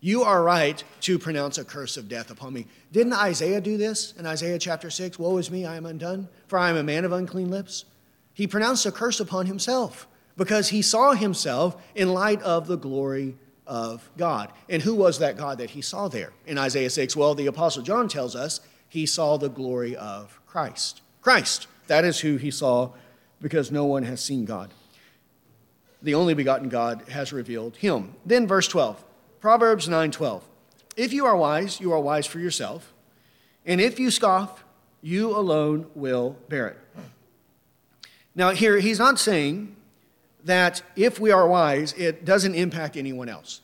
[0.00, 2.66] You are right to pronounce a curse of death upon me.
[2.90, 5.16] Didn't Isaiah do this in Isaiah chapter 6?
[5.16, 7.84] Woe is me, I am undone, for I am a man of unclean lips.
[8.32, 13.36] He pronounced a curse upon himself because he saw himself in light of the glory
[13.64, 14.50] of God.
[14.68, 17.14] And who was that God that he saw there in Isaiah 6?
[17.14, 18.58] Well, the Apostle John tells us
[18.88, 21.00] he saw the glory of Christ.
[21.22, 22.90] Christ, that is who he saw
[23.40, 24.74] because no one has seen God
[26.04, 28.14] the only begotten God, has revealed him.
[28.24, 29.02] Then verse 12,
[29.40, 30.42] Proverbs 9:12.
[30.96, 32.92] If you are wise, you are wise for yourself,
[33.66, 34.62] and if you scoff,
[35.00, 36.78] you alone will bear it.
[38.34, 39.74] Now here he's not saying
[40.44, 43.62] that if we are wise, it doesn't impact anyone else.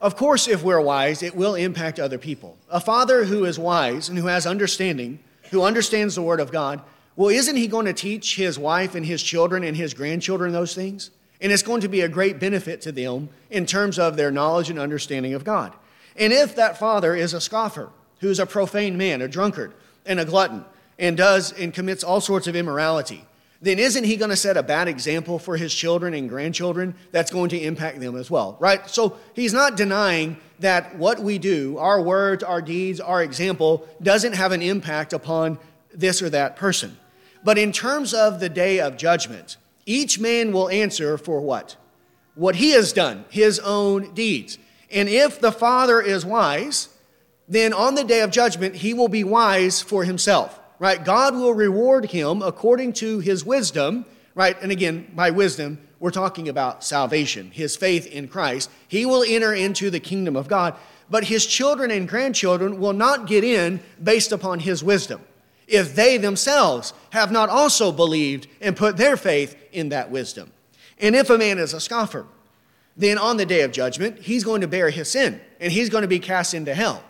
[0.00, 2.56] Of course, if we're wise, it will impact other people.
[2.70, 6.80] A father who is wise and who has understanding, who understands the word of God,
[7.14, 10.74] well, isn't he going to teach his wife and his children and his grandchildren those
[10.74, 11.10] things?
[11.42, 14.70] And it's going to be a great benefit to them in terms of their knowledge
[14.70, 15.74] and understanding of God.
[16.16, 17.90] And if that father is a scoffer,
[18.20, 19.74] who's a profane man, a drunkard,
[20.06, 20.64] and a glutton
[20.98, 23.26] and does and commits all sorts of immorality,
[23.60, 27.30] then isn't he going to set a bad example for his children and grandchildren that's
[27.30, 28.88] going to impact them as well, right?
[28.88, 34.34] So he's not denying that what we do, our words, our deeds, our example, doesn't
[34.34, 35.58] have an impact upon
[35.94, 36.96] this or that person.
[37.44, 41.76] But in terms of the day of judgment, each man will answer for what?
[42.34, 44.58] What he has done, his own deeds.
[44.90, 46.88] And if the Father is wise,
[47.48, 51.04] then on the day of judgment, he will be wise for himself right?
[51.04, 54.04] God will reward him according to his wisdom,
[54.34, 54.60] right?
[54.60, 58.68] And again, by wisdom, we're talking about salvation, his faith in Christ.
[58.88, 60.74] He will enter into the kingdom of God,
[61.08, 65.20] but his children and grandchildren will not get in based upon his wisdom
[65.66, 70.50] if they themselves have not also believed and put their faith in that wisdom.
[70.98, 72.26] And if a man is a scoffer,
[72.96, 76.02] then on the day of judgment, he's going to bear his sin and he's going
[76.02, 77.02] to be cast into hell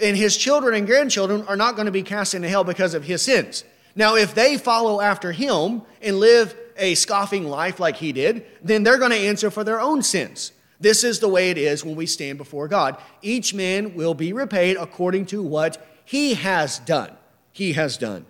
[0.00, 3.04] and his children and grandchildren are not going to be cast into hell because of
[3.04, 3.64] his sins.
[3.94, 8.82] Now, if they follow after him and live a scoffing life like he did, then
[8.82, 10.52] they're going to answer for their own sins.
[10.80, 12.96] This is the way it is when we stand before God.
[13.20, 17.10] Each man will be repaid according to what he has done.
[17.58, 18.24] He has done.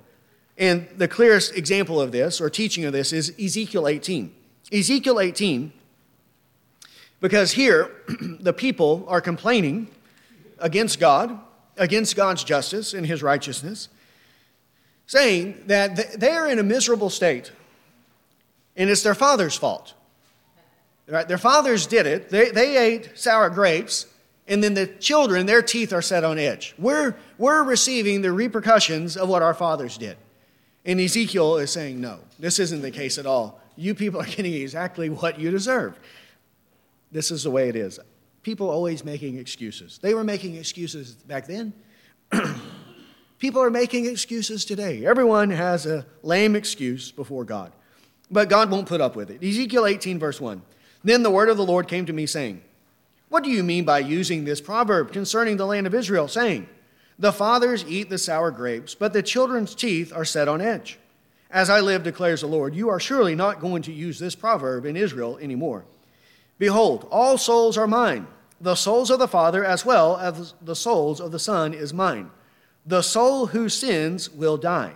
[0.57, 4.35] And the clearest example of this, or teaching of this, is Ezekiel 18.
[4.72, 5.70] Ezekiel 18,
[7.20, 7.91] because here
[8.41, 9.89] the people are complaining
[10.59, 11.39] against God
[11.76, 13.91] against God's justice and his righteousness,
[15.07, 17.53] saying that they are in a miserable state
[18.76, 19.93] and it's their father's fault.
[21.07, 21.29] Right?
[21.29, 24.07] Their fathers did it, they, they ate sour grapes,
[24.49, 26.74] and then the children, their teeth are set on edge.
[26.78, 30.16] We're, we're receiving the repercussions of what our fathers did.
[30.84, 33.61] And Ezekiel is saying, no, this isn't the case at all.
[33.76, 35.99] You people are getting exactly what you deserve.
[37.12, 38.01] This is the way it is
[38.49, 39.99] people always making excuses.
[39.99, 41.74] They were making excuses back then.
[43.38, 45.05] people are making excuses today.
[45.05, 47.72] Everyone has a lame excuse before God.
[48.30, 49.42] But God won't put up with it.
[49.42, 50.62] Ezekiel 18, verse 1.
[51.05, 52.62] Then the word of the Lord came to me, saying,
[53.29, 56.68] What do you mean by using this proverb concerning the land of Israel, saying,
[57.18, 60.99] The fathers eat the sour grapes, but the children's teeth are set on edge?
[61.51, 64.85] As I live, declares the Lord, you are surely not going to use this proverb
[64.85, 65.85] in Israel anymore.
[66.59, 68.26] Behold, all souls are mine.
[68.61, 72.31] The souls of the Father as well as the souls of the Son is mine.
[72.85, 74.95] The soul who sins will die.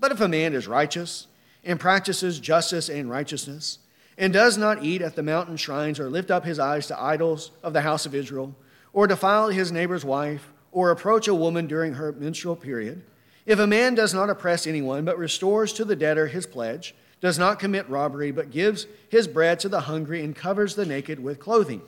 [0.00, 1.26] But if a man is righteous
[1.62, 3.78] and practices justice and righteousness,
[4.16, 7.50] and does not eat at the mountain shrines or lift up his eyes to idols
[7.62, 8.54] of the house of Israel,
[8.92, 13.02] or defile his neighbor's wife, or approach a woman during her menstrual period,
[13.46, 17.38] if a man does not oppress anyone, but restores to the debtor his pledge, does
[17.38, 21.38] not commit robbery, but gives his bread to the hungry, and covers the naked with
[21.38, 21.82] clothing,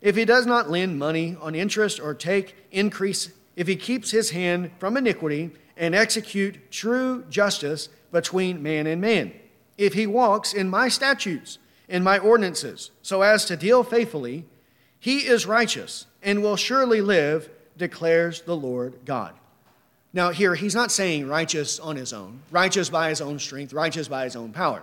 [0.00, 4.30] if he does not lend money on interest or take increase, if he keeps his
[4.30, 9.32] hand from iniquity and execute true justice between man and man,
[9.78, 11.58] if he walks in my statutes
[11.88, 14.44] and my ordinances so as to deal faithfully,
[15.00, 19.34] he is righteous and will surely live, declares the Lord God.
[20.12, 24.08] Now, here, he's not saying righteous on his own, righteous by his own strength, righteous
[24.08, 24.82] by his own power.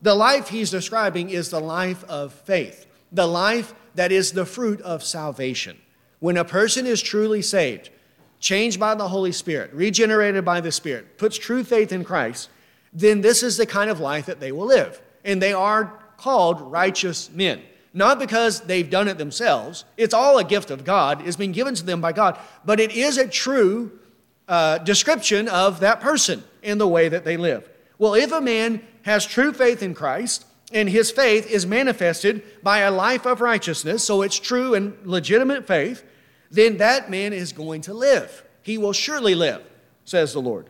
[0.00, 4.80] The life he's describing is the life of faith, the life that is the fruit
[4.80, 5.76] of salvation.
[6.20, 7.90] When a person is truly saved,
[8.38, 12.48] changed by the Holy Spirit, regenerated by the Spirit, puts true faith in Christ,
[12.92, 15.00] then this is the kind of life that they will live.
[15.24, 17.62] And they are called righteous men.
[17.92, 21.74] Not because they've done it themselves, it's all a gift of God, it's been given
[21.74, 23.98] to them by God, but it is a true
[24.46, 27.68] uh, description of that person in the way that they live.
[27.98, 32.80] Well, if a man has true faith in Christ, and his faith is manifested by
[32.80, 36.04] a life of righteousness, so it's true and legitimate faith,
[36.50, 38.44] then that man is going to live.
[38.62, 39.62] He will surely live,
[40.04, 40.68] says the Lord.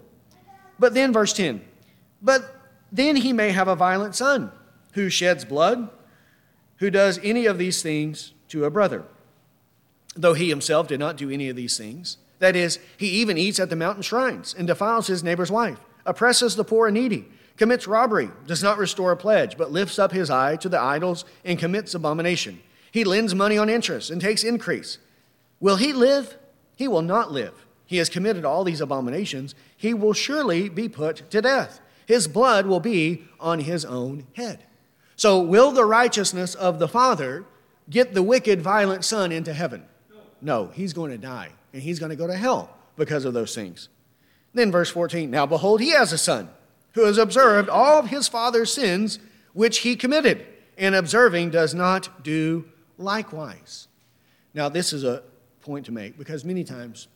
[0.78, 1.60] But then, verse 10
[2.22, 2.54] But
[2.92, 4.52] then he may have a violent son
[4.92, 5.88] who sheds blood,
[6.76, 9.04] who does any of these things to a brother,
[10.14, 12.16] though he himself did not do any of these things.
[12.38, 16.56] That is, he even eats at the mountain shrines and defiles his neighbor's wife, oppresses
[16.56, 17.26] the poor and needy
[17.60, 21.26] commits robbery, does not restore a pledge, but lifts up his eye to the idols
[21.44, 22.58] and commits abomination.
[22.90, 24.96] He lends money on interest and takes increase.
[25.60, 26.38] Will he live?
[26.78, 27.66] He will not live.
[27.84, 29.54] He has committed all these abominations.
[29.76, 31.82] He will surely be put to death.
[32.10, 34.64] His blood will be on his own head.
[35.14, 37.44] So, will the righteousness of the Father
[37.88, 39.84] get the wicked, violent Son into heaven?
[40.42, 43.54] No, he's going to die, and he's going to go to hell because of those
[43.54, 43.90] things.
[44.52, 46.48] Then, verse 14 Now, behold, he has a son
[46.94, 49.20] who has observed all of his father's sins
[49.52, 50.44] which he committed,
[50.76, 52.64] and observing does not do
[52.98, 53.86] likewise.
[54.52, 55.22] Now, this is a
[55.60, 57.06] point to make because many times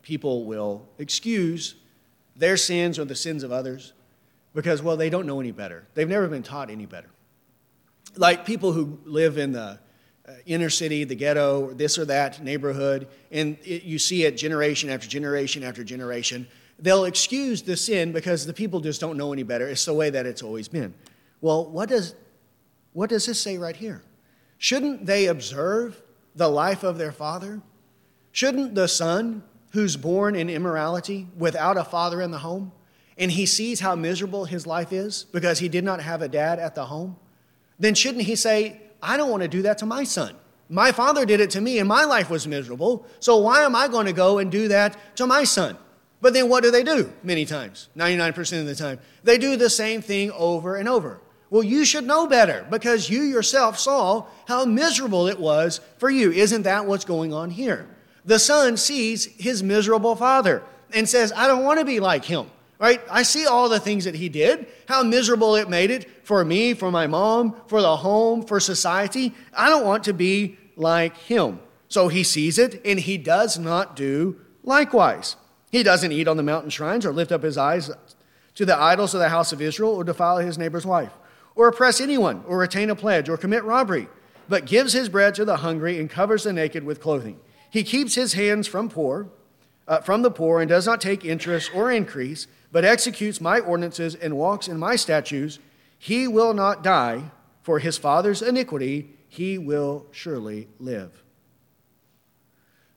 [0.00, 1.74] people will excuse
[2.34, 3.92] their sins or the sins of others
[4.58, 5.86] because, well, they don't know any better.
[5.94, 7.06] They've never been taught any better.
[8.16, 9.78] Like people who live in the
[10.26, 14.32] uh, inner city, the ghetto, or this or that neighborhood, and it, you see it
[14.36, 16.48] generation after generation after generation.
[16.76, 19.68] They'll excuse the sin because the people just don't know any better.
[19.68, 20.92] It's the way that it's always been.
[21.40, 22.16] Well, what does,
[22.94, 24.02] what does this say right here?
[24.56, 26.02] Shouldn't they observe
[26.34, 27.62] the life of their father?
[28.32, 32.72] Shouldn't the son who's born in immorality without a father in the home,
[33.18, 36.58] and he sees how miserable his life is because he did not have a dad
[36.58, 37.16] at the home,
[37.78, 40.34] then shouldn't he say, I don't want to do that to my son?
[40.68, 43.88] My father did it to me, and my life was miserable, so why am I
[43.88, 45.78] going to go and do that to my son?
[46.20, 47.88] But then what do they do many times?
[47.96, 48.98] 99% of the time.
[49.24, 51.20] They do the same thing over and over.
[51.50, 56.30] Well, you should know better because you yourself saw how miserable it was for you.
[56.30, 57.88] Isn't that what's going on here?
[58.24, 60.62] The son sees his miserable father
[60.92, 62.50] and says, I don't want to be like him.
[62.78, 63.00] Right?
[63.10, 66.74] I see all the things that he did, how miserable it made it for me,
[66.74, 69.34] for my mom, for the home, for society.
[69.52, 71.58] I don't want to be like him.
[71.88, 75.34] So he sees it and he does not do likewise.
[75.72, 77.90] He doesn't eat on the mountain shrines or lift up his eyes
[78.54, 81.12] to the idols of the house of Israel or defile his neighbor's wife
[81.58, 84.06] or oppress anyone, or retain a pledge, or commit robbery,
[84.48, 87.40] but gives his bread to the hungry and covers the naked with clothing.
[87.68, 89.28] He keeps his hands from poor,
[89.88, 94.14] uh, from the poor, and does not take interest or increase, but executes my ordinances
[94.14, 95.58] and walks in my statutes.
[95.98, 97.30] He will not die
[97.62, 101.22] for his father's iniquity; he will surely live.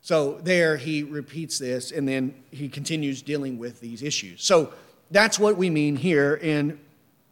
[0.01, 4.43] So there he repeats this, and then he continues dealing with these issues.
[4.43, 4.73] So
[5.11, 6.79] that's what we mean here in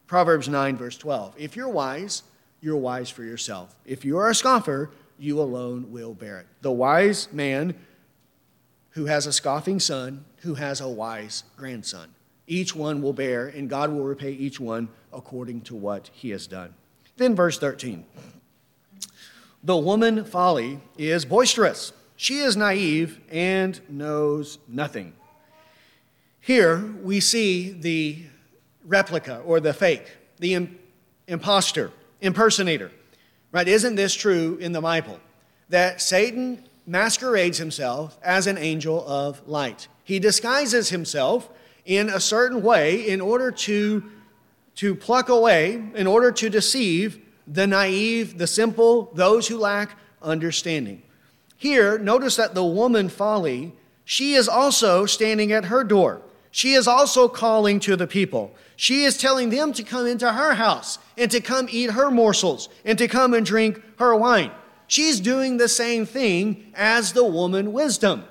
[0.05, 1.35] Proverbs 9, verse 12.
[1.37, 2.23] If you're wise,
[2.61, 3.75] you're wise for yourself.
[3.85, 6.47] If you are a scoffer, you alone will bear it.
[6.61, 7.75] The wise man
[8.91, 12.13] who has a scoffing son, who has a wise grandson.
[12.49, 16.47] Each one will bear, and God will repay each one according to what he has
[16.47, 16.73] done.
[17.15, 18.03] Then, verse 13.
[19.63, 21.93] The woman folly is boisterous.
[22.15, 25.13] She is naive and knows nothing.
[26.39, 28.23] Here we see the
[28.83, 30.69] replica or the fake, the
[31.27, 32.89] impostor, impersonator.
[33.51, 33.67] Right?
[33.67, 35.19] Isn't this true in the Bible?
[35.69, 39.87] That Satan masquerades himself as an angel of light.
[40.03, 41.47] He disguises himself
[41.89, 44.03] in a certain way in order to,
[44.75, 51.01] to pluck away, in order to deceive the naive, the simple, those who lack understanding.
[51.57, 53.73] Here, notice that the woman folly,
[54.05, 56.21] she is also standing at her door.
[56.51, 58.53] She is also calling to the people.
[58.75, 62.69] She is telling them to come into her house and to come eat her morsels
[62.85, 64.51] and to come and drink her wine.
[64.85, 68.25] She's doing the same thing as the woman wisdom,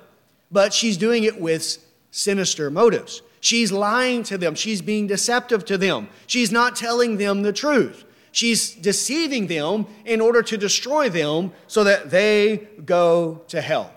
[0.48, 3.22] but she's doing it with sinister motives.
[3.41, 4.55] She's lying to them.
[4.55, 6.09] She's being deceptive to them.
[6.26, 8.05] She's not telling them the truth.
[8.32, 13.93] She's deceiving them in order to destroy them so that they go to hell.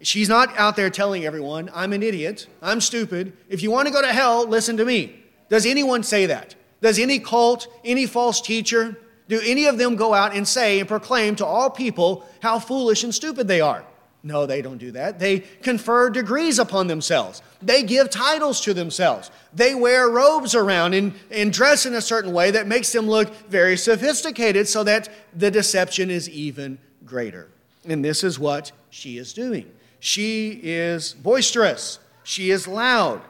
[0.00, 3.32] She's not out there telling everyone, I'm an idiot, I'm stupid.
[3.48, 5.24] If you want to go to hell, listen to me.
[5.48, 6.54] Does anyone say that?
[6.80, 8.96] Does any cult, any false teacher,
[9.28, 13.02] do any of them go out and say and proclaim to all people how foolish
[13.02, 13.84] and stupid they are?
[14.22, 15.18] No, they don't do that.
[15.20, 17.40] They confer degrees upon themselves.
[17.62, 19.30] They give titles to themselves.
[19.54, 23.32] They wear robes around and, and dress in a certain way that makes them look
[23.48, 27.48] very sophisticated so that the deception is even greater.
[27.84, 29.70] And this is what she is doing.
[30.00, 32.00] She is boisterous.
[32.24, 33.22] She is loud.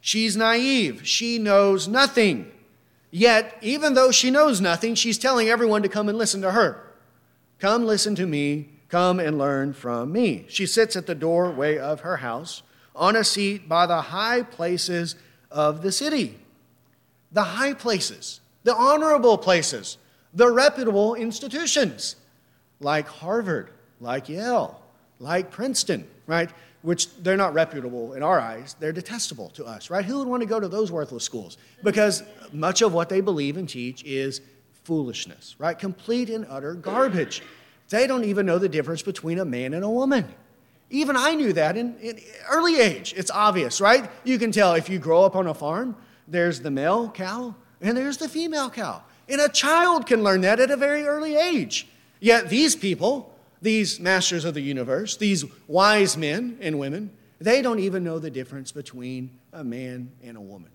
[0.00, 1.06] She's naive.
[1.06, 2.52] She knows nothing.
[3.10, 6.82] Yet, even though she knows nothing, she's telling everyone to come and listen to her.
[7.58, 8.68] Come listen to me.
[8.88, 10.46] Come and learn from me.
[10.48, 12.62] She sits at the doorway of her house
[12.96, 15.14] on a seat by the high places
[15.50, 16.38] of the city.
[17.32, 19.98] The high places, the honorable places,
[20.32, 22.16] the reputable institutions
[22.80, 23.70] like Harvard,
[24.00, 24.80] like Yale,
[25.18, 26.50] like Princeton, right?
[26.82, 30.04] Which they're not reputable in our eyes, they're detestable to us, right?
[30.04, 31.58] Who would want to go to those worthless schools?
[31.82, 32.22] Because
[32.52, 34.40] much of what they believe and teach is
[34.84, 35.78] foolishness, right?
[35.78, 37.42] Complete and utter garbage.
[37.90, 40.26] They don't even know the difference between a man and a woman.
[40.90, 42.20] Even I knew that in, in
[42.50, 43.14] early age.
[43.16, 44.10] It's obvious, right?
[44.24, 47.96] You can tell if you grow up on a farm, there's the male cow and
[47.96, 49.02] there's the female cow.
[49.28, 51.86] And a child can learn that at a very early age.
[52.20, 57.78] Yet these people, these masters of the universe, these wise men and women, they don't
[57.78, 60.70] even know the difference between a man and a woman.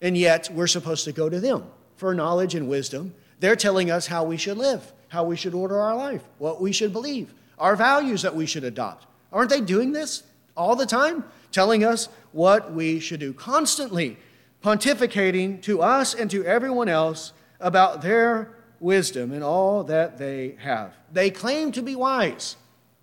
[0.00, 1.64] And yet, we're supposed to go to them
[1.96, 3.14] for knowledge and wisdom.
[3.38, 6.72] They're telling us how we should live, how we should order our life, what we
[6.72, 9.06] should believe, our values that we should adopt.
[9.32, 10.24] Aren't they doing this
[10.56, 11.24] all the time?
[11.52, 14.16] telling us what we should do, constantly
[14.62, 20.94] pontificating to us and to everyone else about their wisdom and all that they have.
[21.12, 22.56] They claim to be wise,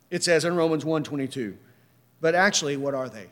[0.10, 1.56] it says in Romans 1:22.
[2.20, 3.28] But actually, what are they?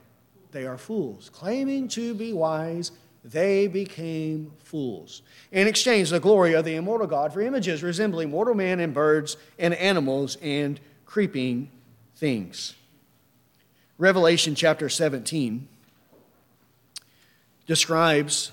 [0.51, 1.29] They are fools.
[1.33, 2.91] Claiming to be wise,
[3.25, 8.53] they became fools and exchanged the glory of the immortal God for images resembling mortal
[8.53, 11.71] man and birds and animals and creeping
[12.15, 12.75] things.
[13.97, 15.67] Revelation chapter 17
[17.65, 18.51] describes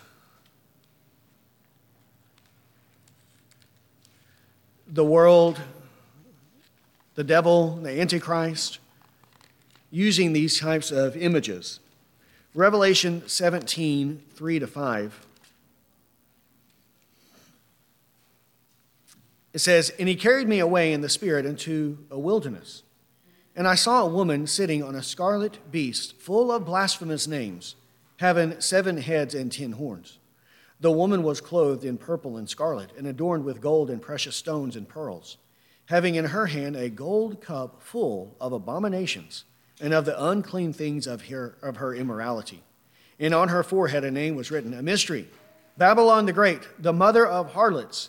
[4.87, 5.61] the world,
[7.14, 8.79] the devil, the Antichrist,
[9.91, 11.81] using these types of images.
[12.55, 15.27] Revelation 17, 3 to 5.
[19.55, 22.83] It says, And he carried me away in the Spirit into a wilderness.
[23.57, 27.75] And I saw a woman sitting on a scarlet beast, full of blasphemous names,
[28.19, 30.19] having seven heads and ten horns.
[30.79, 34.77] The woman was clothed in purple and scarlet, and adorned with gold and precious stones
[34.77, 35.39] and pearls,
[35.87, 39.45] having in her hand a gold cup full of abominations
[39.83, 42.62] and of the unclean things of her, of her immorality.
[43.18, 45.28] And on her forehead a name was written, a mystery
[45.76, 48.09] Babylon the Great, the mother of harlots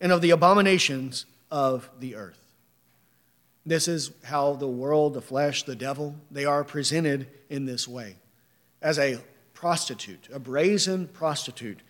[0.00, 2.38] and of the abominations of the earth.
[3.64, 8.16] This is how the world, the flesh, the devil, they are presented in this way
[8.80, 9.18] as a
[9.54, 11.80] prostitute, a brazen prostitute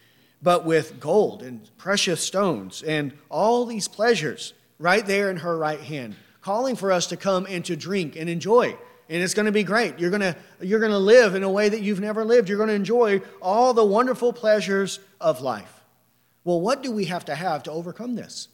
[0.43, 5.81] but with gold and precious stones and all these pleasures right there in her right
[5.81, 8.77] hand, calling for us to come and to drink and enjoy.
[9.13, 9.99] And it's going to be great.
[9.99, 12.49] You're going to, you're going to live in a way that you've never lived.
[12.49, 15.85] You're going to enjoy all the wonderful pleasures of life.
[16.45, 18.49] Well, what do we have to have to overcome this?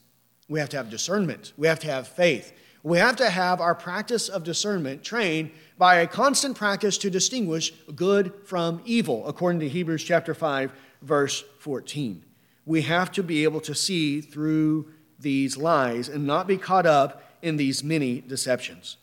[0.49, 1.53] We have to have discernment.
[1.57, 2.53] We have to have faith.
[2.83, 7.71] We have to have our practice of discernment trained by a constant practice to distinguish
[7.95, 12.25] good from evil, according to Hebrews chapter 5, verse 14.
[12.67, 14.89] We have to be able to see through
[15.21, 18.97] these lies and not be caught up in these many deceptions.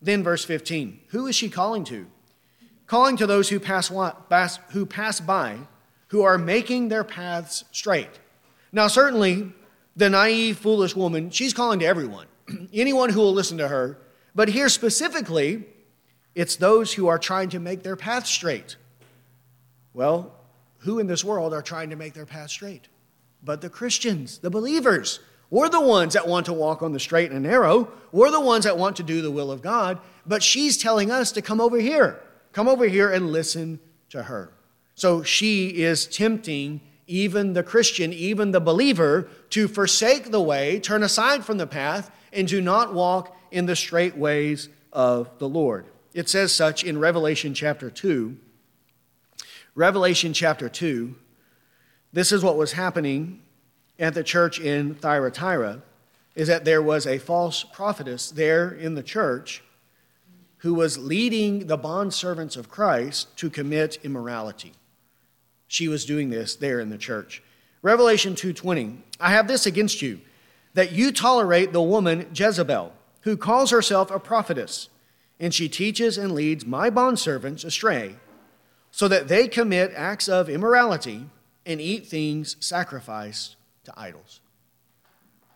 [0.00, 2.06] Then, verse 15 Who is she calling to?
[2.86, 3.88] Calling to those who pass,
[4.70, 5.58] who pass by,
[6.08, 8.08] who are making their paths straight.
[8.72, 9.52] Now, certainly,
[9.96, 12.26] the naive, foolish woman, she's calling to everyone,
[12.72, 13.98] anyone who will listen to her.
[14.34, 15.64] But here specifically,
[16.34, 18.76] it's those who are trying to make their path straight.
[19.92, 20.32] Well,
[20.78, 22.88] who in this world are trying to make their path straight?
[23.42, 25.20] But the Christians, the believers.
[25.50, 27.90] We're the ones that want to walk on the straight and narrow.
[28.12, 29.98] We're the ones that want to do the will of God.
[30.26, 32.20] But she's telling us to come over here.
[32.52, 33.80] Come over here and listen
[34.10, 34.52] to her.
[34.94, 41.02] So she is tempting even the Christian, even the believer, to forsake the way, turn
[41.02, 45.86] aside from the path, and do not walk in the straight ways of the Lord.
[46.12, 48.36] It says such in Revelation chapter 2
[49.74, 51.14] Revelation chapter 2,
[52.12, 53.40] this is what was happening
[53.98, 55.82] at the church in Thyatira
[56.34, 59.62] is that there was a false prophetess there in the church
[60.58, 64.72] who was leading the bond servants of Christ to commit immorality.
[65.66, 67.42] She was doing this there in the church.
[67.82, 70.20] Revelation 2:20 I have this against you
[70.74, 72.92] that you tolerate the woman Jezebel
[73.22, 74.88] who calls herself a prophetess
[75.40, 78.16] and she teaches and leads my bondservants astray
[78.90, 81.26] so that they commit acts of immorality
[81.66, 83.56] and eat things sacrificed
[83.88, 84.40] to idols.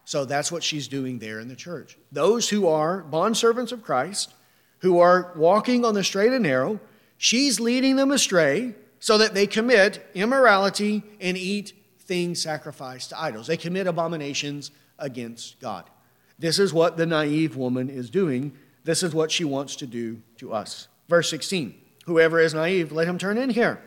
[0.05, 1.97] So that's what she's doing there in the church.
[2.11, 4.35] Those who are bondservants of Christ,
[4.81, 6.81] who are walking on the straight and narrow,
[7.17, 13.47] she's leading them astray so that they commit immorality and eat things sacrificed to idols.
[13.47, 15.85] They commit abominations against God.
[16.39, 18.53] This is what the naive woman is doing.
[18.85, 20.89] This is what she wants to do to us.
[21.09, 21.75] Verse 16
[22.07, 23.81] Whoever is naive, let him turn in here.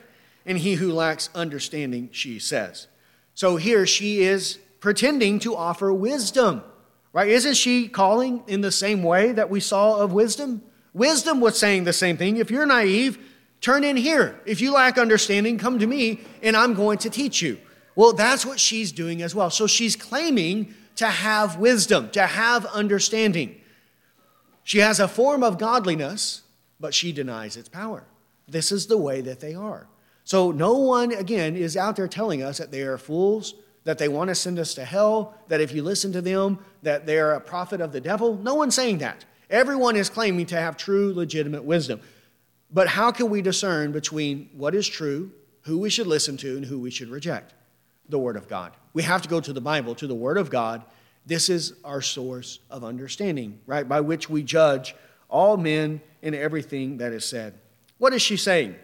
[0.45, 2.87] And he who lacks understanding, she says.
[3.35, 6.63] So here she is pretending to offer wisdom,
[7.13, 7.27] right?
[7.27, 10.61] Isn't she calling in the same way that we saw of wisdom?
[10.93, 12.37] Wisdom was saying the same thing.
[12.37, 13.19] If you're naive,
[13.59, 14.39] turn in here.
[14.45, 17.59] If you lack understanding, come to me and I'm going to teach you.
[17.95, 19.49] Well, that's what she's doing as well.
[19.49, 23.59] So she's claiming to have wisdom, to have understanding.
[24.63, 26.43] She has a form of godliness,
[26.79, 28.05] but she denies its power.
[28.47, 29.87] This is the way that they are.
[30.25, 33.53] So, no one, again, is out there telling us that they are fools,
[33.83, 37.05] that they want to send us to hell, that if you listen to them, that
[37.05, 38.35] they're a prophet of the devil.
[38.35, 39.23] No one's saying that.
[39.51, 42.01] Everyone is claiming to have true, legitimate wisdom.
[42.71, 46.65] But how can we discern between what is true, who we should listen to, and
[46.65, 47.53] who we should reject?
[48.09, 48.73] The Word of God.
[48.93, 50.83] We have to go to the Bible, to the Word of God.
[51.27, 53.87] This is our source of understanding, right?
[53.87, 54.95] By which we judge
[55.29, 57.53] all men in everything that is said.
[57.99, 58.75] What is she saying?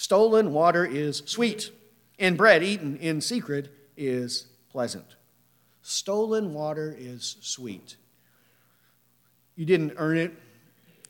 [0.00, 1.70] Stolen water is sweet,
[2.18, 5.04] and bread eaten in secret is pleasant.
[5.82, 7.96] Stolen water is sweet.
[9.56, 10.32] You didn't earn it,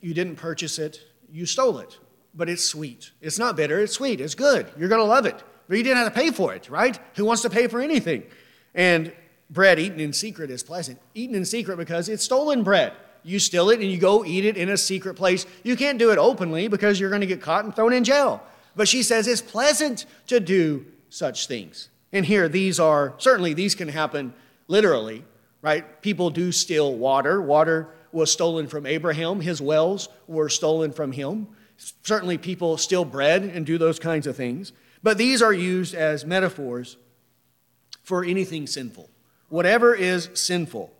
[0.00, 2.00] you didn't purchase it, you stole it,
[2.34, 3.12] but it's sweet.
[3.20, 4.66] It's not bitter, it's sweet, it's good.
[4.76, 5.40] You're going to love it.
[5.68, 6.98] But you didn't have to pay for it, right?
[7.14, 8.24] Who wants to pay for anything?
[8.74, 9.12] And
[9.48, 10.98] bread eaten in secret is pleasant.
[11.14, 12.92] Eaten in secret because it's stolen bread.
[13.22, 15.46] You steal it and you go eat it in a secret place.
[15.62, 18.42] You can't do it openly because you're going to get caught and thrown in jail.
[18.76, 21.88] But she says it's pleasant to do such things.
[22.12, 24.34] And here, these are certainly these can happen
[24.68, 25.24] literally,
[25.62, 26.00] right?
[26.02, 27.40] People do steal water.
[27.40, 31.46] Water was stolen from Abraham, his wells were stolen from him.
[32.02, 34.72] Certainly, people steal bread and do those kinds of things.
[35.02, 36.98] But these are used as metaphors
[38.02, 39.08] for anything sinful.
[39.48, 40.92] Whatever is sinful,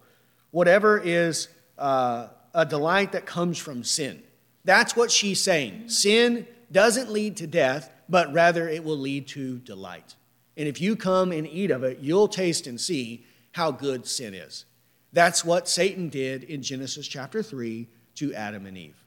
[0.52, 1.48] whatever is
[1.78, 4.22] uh, a delight that comes from sin.
[4.64, 5.88] That's what she's saying.
[5.88, 10.14] Sin doesn't lead to death, but rather it will lead to delight.
[10.56, 14.34] And if you come and eat of it, you'll taste and see how good sin
[14.34, 14.66] is.
[15.12, 19.04] That's what Satan did in Genesis chapter 3 to Adam and Eve.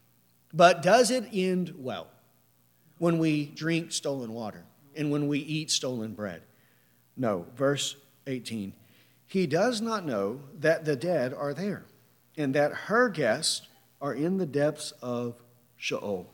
[0.54, 2.08] But does it end well
[2.98, 6.44] when we drink stolen water and when we eat stolen bread?
[7.16, 7.46] No.
[7.56, 7.96] Verse
[8.28, 8.74] 18
[9.28, 11.86] He does not know that the dead are there
[12.38, 13.68] and that her guests
[14.02, 15.42] are in the depths of
[15.78, 16.33] Sheol.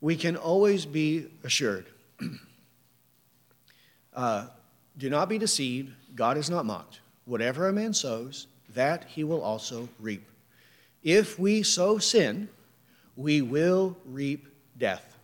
[0.00, 1.86] We can always be assured.
[4.14, 4.46] uh,
[4.96, 5.92] do not be deceived.
[6.14, 7.00] God is not mocked.
[7.24, 10.26] Whatever a man sows, that he will also reap.
[11.02, 12.48] If we sow sin,
[13.16, 14.48] we will reap
[14.78, 15.18] death.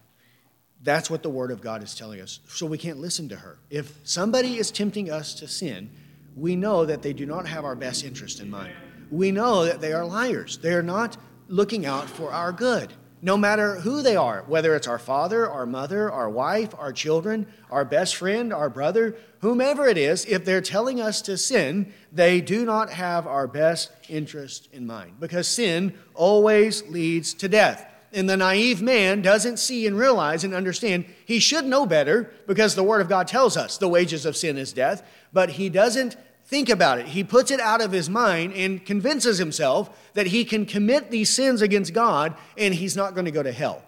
[0.82, 2.40] That's what the Word of God is telling us.
[2.48, 3.58] So we can't listen to her.
[3.70, 5.90] If somebody is tempting us to sin,
[6.36, 8.72] we know that they do not have our best interest in mind.
[9.10, 10.58] We know that they are liars.
[10.58, 11.16] They are not
[11.48, 12.92] looking out for our good
[13.26, 17.44] no matter who they are, whether it's our father, our mother, our wife, our children,
[17.72, 22.40] our best friend, our brother, whomever it is, if they're telling us to sin, they
[22.40, 27.92] do not have our best interest in mind because sin always leads to death.
[28.12, 32.76] And the naive man doesn't see and realize and understand he should know better because
[32.76, 35.02] the Word of God tells us the wages of sin is death,
[35.32, 36.16] but he doesn't
[36.46, 37.06] think about it.
[37.06, 41.28] He puts it out of his mind and convinces himself that he can commit these
[41.30, 43.82] sins against God and he's not going to go to hell.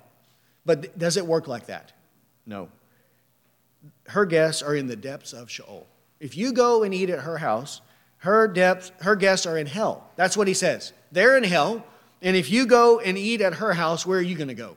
[0.66, 1.92] But does it work like that?
[2.46, 2.68] No.
[4.08, 5.86] Her guests are in the depths of Sheol.
[6.20, 7.80] If you go and eat at her house,
[8.18, 10.10] her depths, her guests are in hell.
[10.16, 10.92] That's what he says.
[11.12, 11.84] They're in hell,
[12.20, 14.76] and if you go and eat at her house, where are you going to go?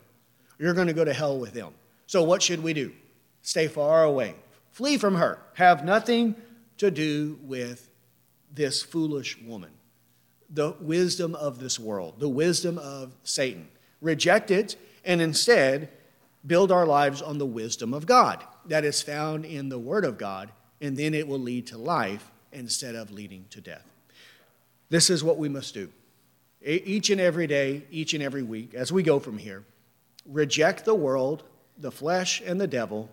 [0.60, 1.74] You're going to go to hell with them.
[2.06, 2.94] So what should we do?
[3.42, 4.36] Stay far away.
[4.72, 5.40] Flee from her.
[5.56, 6.36] Have nothing
[6.82, 7.90] to do with
[8.52, 9.70] this foolish woman,
[10.50, 13.68] the wisdom of this world, the wisdom of Satan.
[14.02, 14.76] Reject it
[15.06, 15.90] and instead
[16.46, 20.18] build our lives on the wisdom of God that is found in the Word of
[20.18, 20.50] God,
[20.82, 23.86] and then it will lead to life instead of leading to death.
[24.90, 25.88] This is what we must do.
[26.64, 29.64] Each and every day, each and every week, as we go from here,
[30.26, 31.44] reject the world,
[31.78, 33.08] the flesh, and the devil,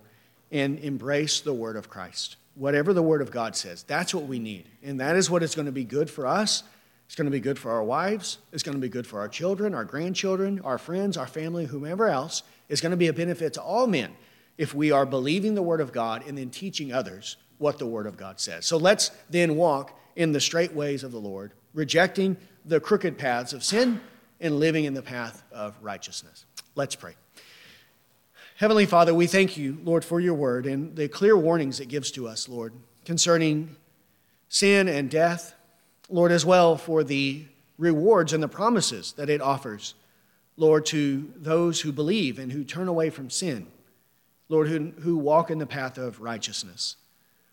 [0.51, 3.85] and embrace the Word of Christ whatever the Word of God says.
[3.85, 4.69] That's what we need.
[4.83, 6.65] And that is what is going to be good for us.
[7.07, 8.39] It's going to be good for our wives.
[8.53, 12.09] It's going to be good for our children, our grandchildren, our friends, our family, whomever
[12.09, 12.43] else.
[12.69, 14.15] It's going to be a benefit to all men
[14.59, 18.07] if we are believing the Word of God and then teaching others what the Word
[18.07, 18.67] of God says.
[18.67, 23.53] So let's then walk in the straight ways of the Lord, rejecting the crooked paths
[23.53, 24.01] of sin
[24.41, 26.45] and living in the path of righteousness.
[26.75, 27.15] Let's pray.
[28.59, 32.11] Heavenly Father, we thank you, Lord, for your word and the clear warnings it gives
[32.11, 32.73] to us, Lord,
[33.05, 33.77] concerning
[34.49, 35.55] sin and death.
[36.09, 37.45] Lord, as well for the
[37.79, 39.95] rewards and the promises that it offers,
[40.57, 43.69] Lord, to those who believe and who turn away from sin,
[44.49, 46.97] Lord, who, who walk in the path of righteousness.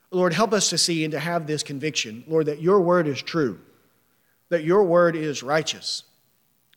[0.09, 3.21] Lord, help us to see and to have this conviction, Lord, that your word is
[3.21, 3.59] true,
[4.49, 6.03] that your word is righteous,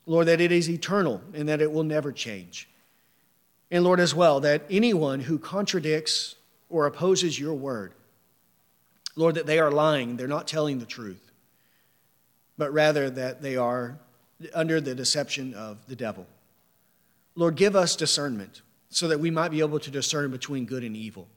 [0.05, 2.68] Lord, that it is eternal and that it will never change.
[3.71, 6.35] And Lord, as well, that anyone who contradicts
[6.69, 7.93] or opposes your word,
[9.15, 11.31] Lord, that they are lying, they're not telling the truth,
[12.57, 13.99] but rather that they are
[14.53, 16.25] under the deception of the devil.
[17.35, 20.95] Lord, give us discernment so that we might be able to discern between good and
[20.95, 21.27] evil.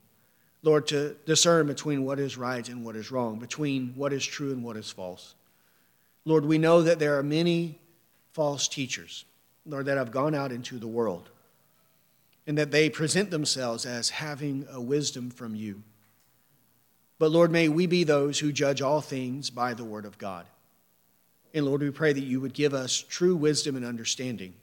[0.63, 4.53] Lord, to discern between what is right and what is wrong, between what is true
[4.53, 5.35] and what is false.
[6.25, 7.79] Lord, we know that there are many
[8.33, 9.25] false teachers,
[9.67, 11.29] Lord, that have gone out into the world
[12.47, 15.83] and that they present themselves as having a wisdom from you.
[17.19, 20.47] But Lord, may we be those who judge all things by the word of God.
[21.55, 24.55] And Lord, we pray that you would give us true wisdom and understanding,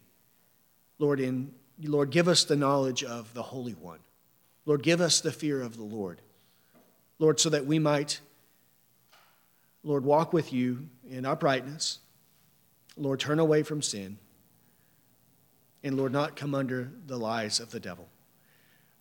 [0.98, 4.00] Lord, in Lord, give us the knowledge of the Holy One.
[4.66, 6.22] Lord, give us the fear of the Lord.
[7.20, 8.20] Lord, so that we might,
[9.84, 12.00] Lord, walk with you in uprightness.
[12.98, 14.18] Lord, turn away from sin.
[15.84, 18.08] And Lord, not come under the lies of the devil.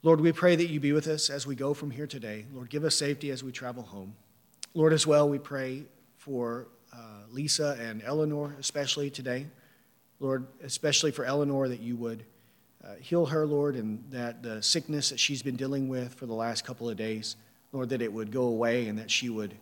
[0.02, 2.46] Lord, we pray that you be with us as we go from here today.
[2.52, 4.14] Lord, give us safety as we travel home.
[4.74, 5.84] Lord, as well, we pray
[6.18, 9.46] for uh, Lisa and Eleanor, especially today.
[10.20, 12.24] Lord, especially for Eleanor, that you would
[12.84, 16.34] uh, heal her, Lord, and that the sickness that she's been dealing with for the
[16.34, 17.34] last couple of days,
[17.72, 19.54] Lord, that it would go away and that she would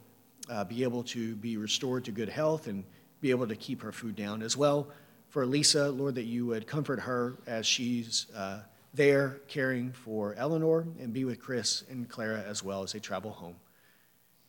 [0.50, 2.84] uh, be able to be restored to good health and
[3.20, 4.42] be able to keep her food down.
[4.42, 4.88] As well,
[5.28, 8.60] for Lisa, Lord, that you would comfort her as she's uh,
[8.94, 13.30] there caring for Eleanor and be with Chris and Clara as well as they travel
[13.30, 13.56] home.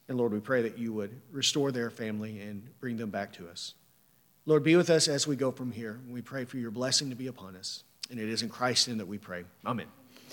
[0.07, 3.49] And Lord, we pray that you would restore their family and bring them back to
[3.49, 3.73] us.
[4.45, 5.99] Lord, be with us as we go from here.
[6.09, 7.83] We pray for your blessing to be upon us.
[8.09, 9.43] And it is in Christ's name that we pray.
[9.65, 9.96] Amen.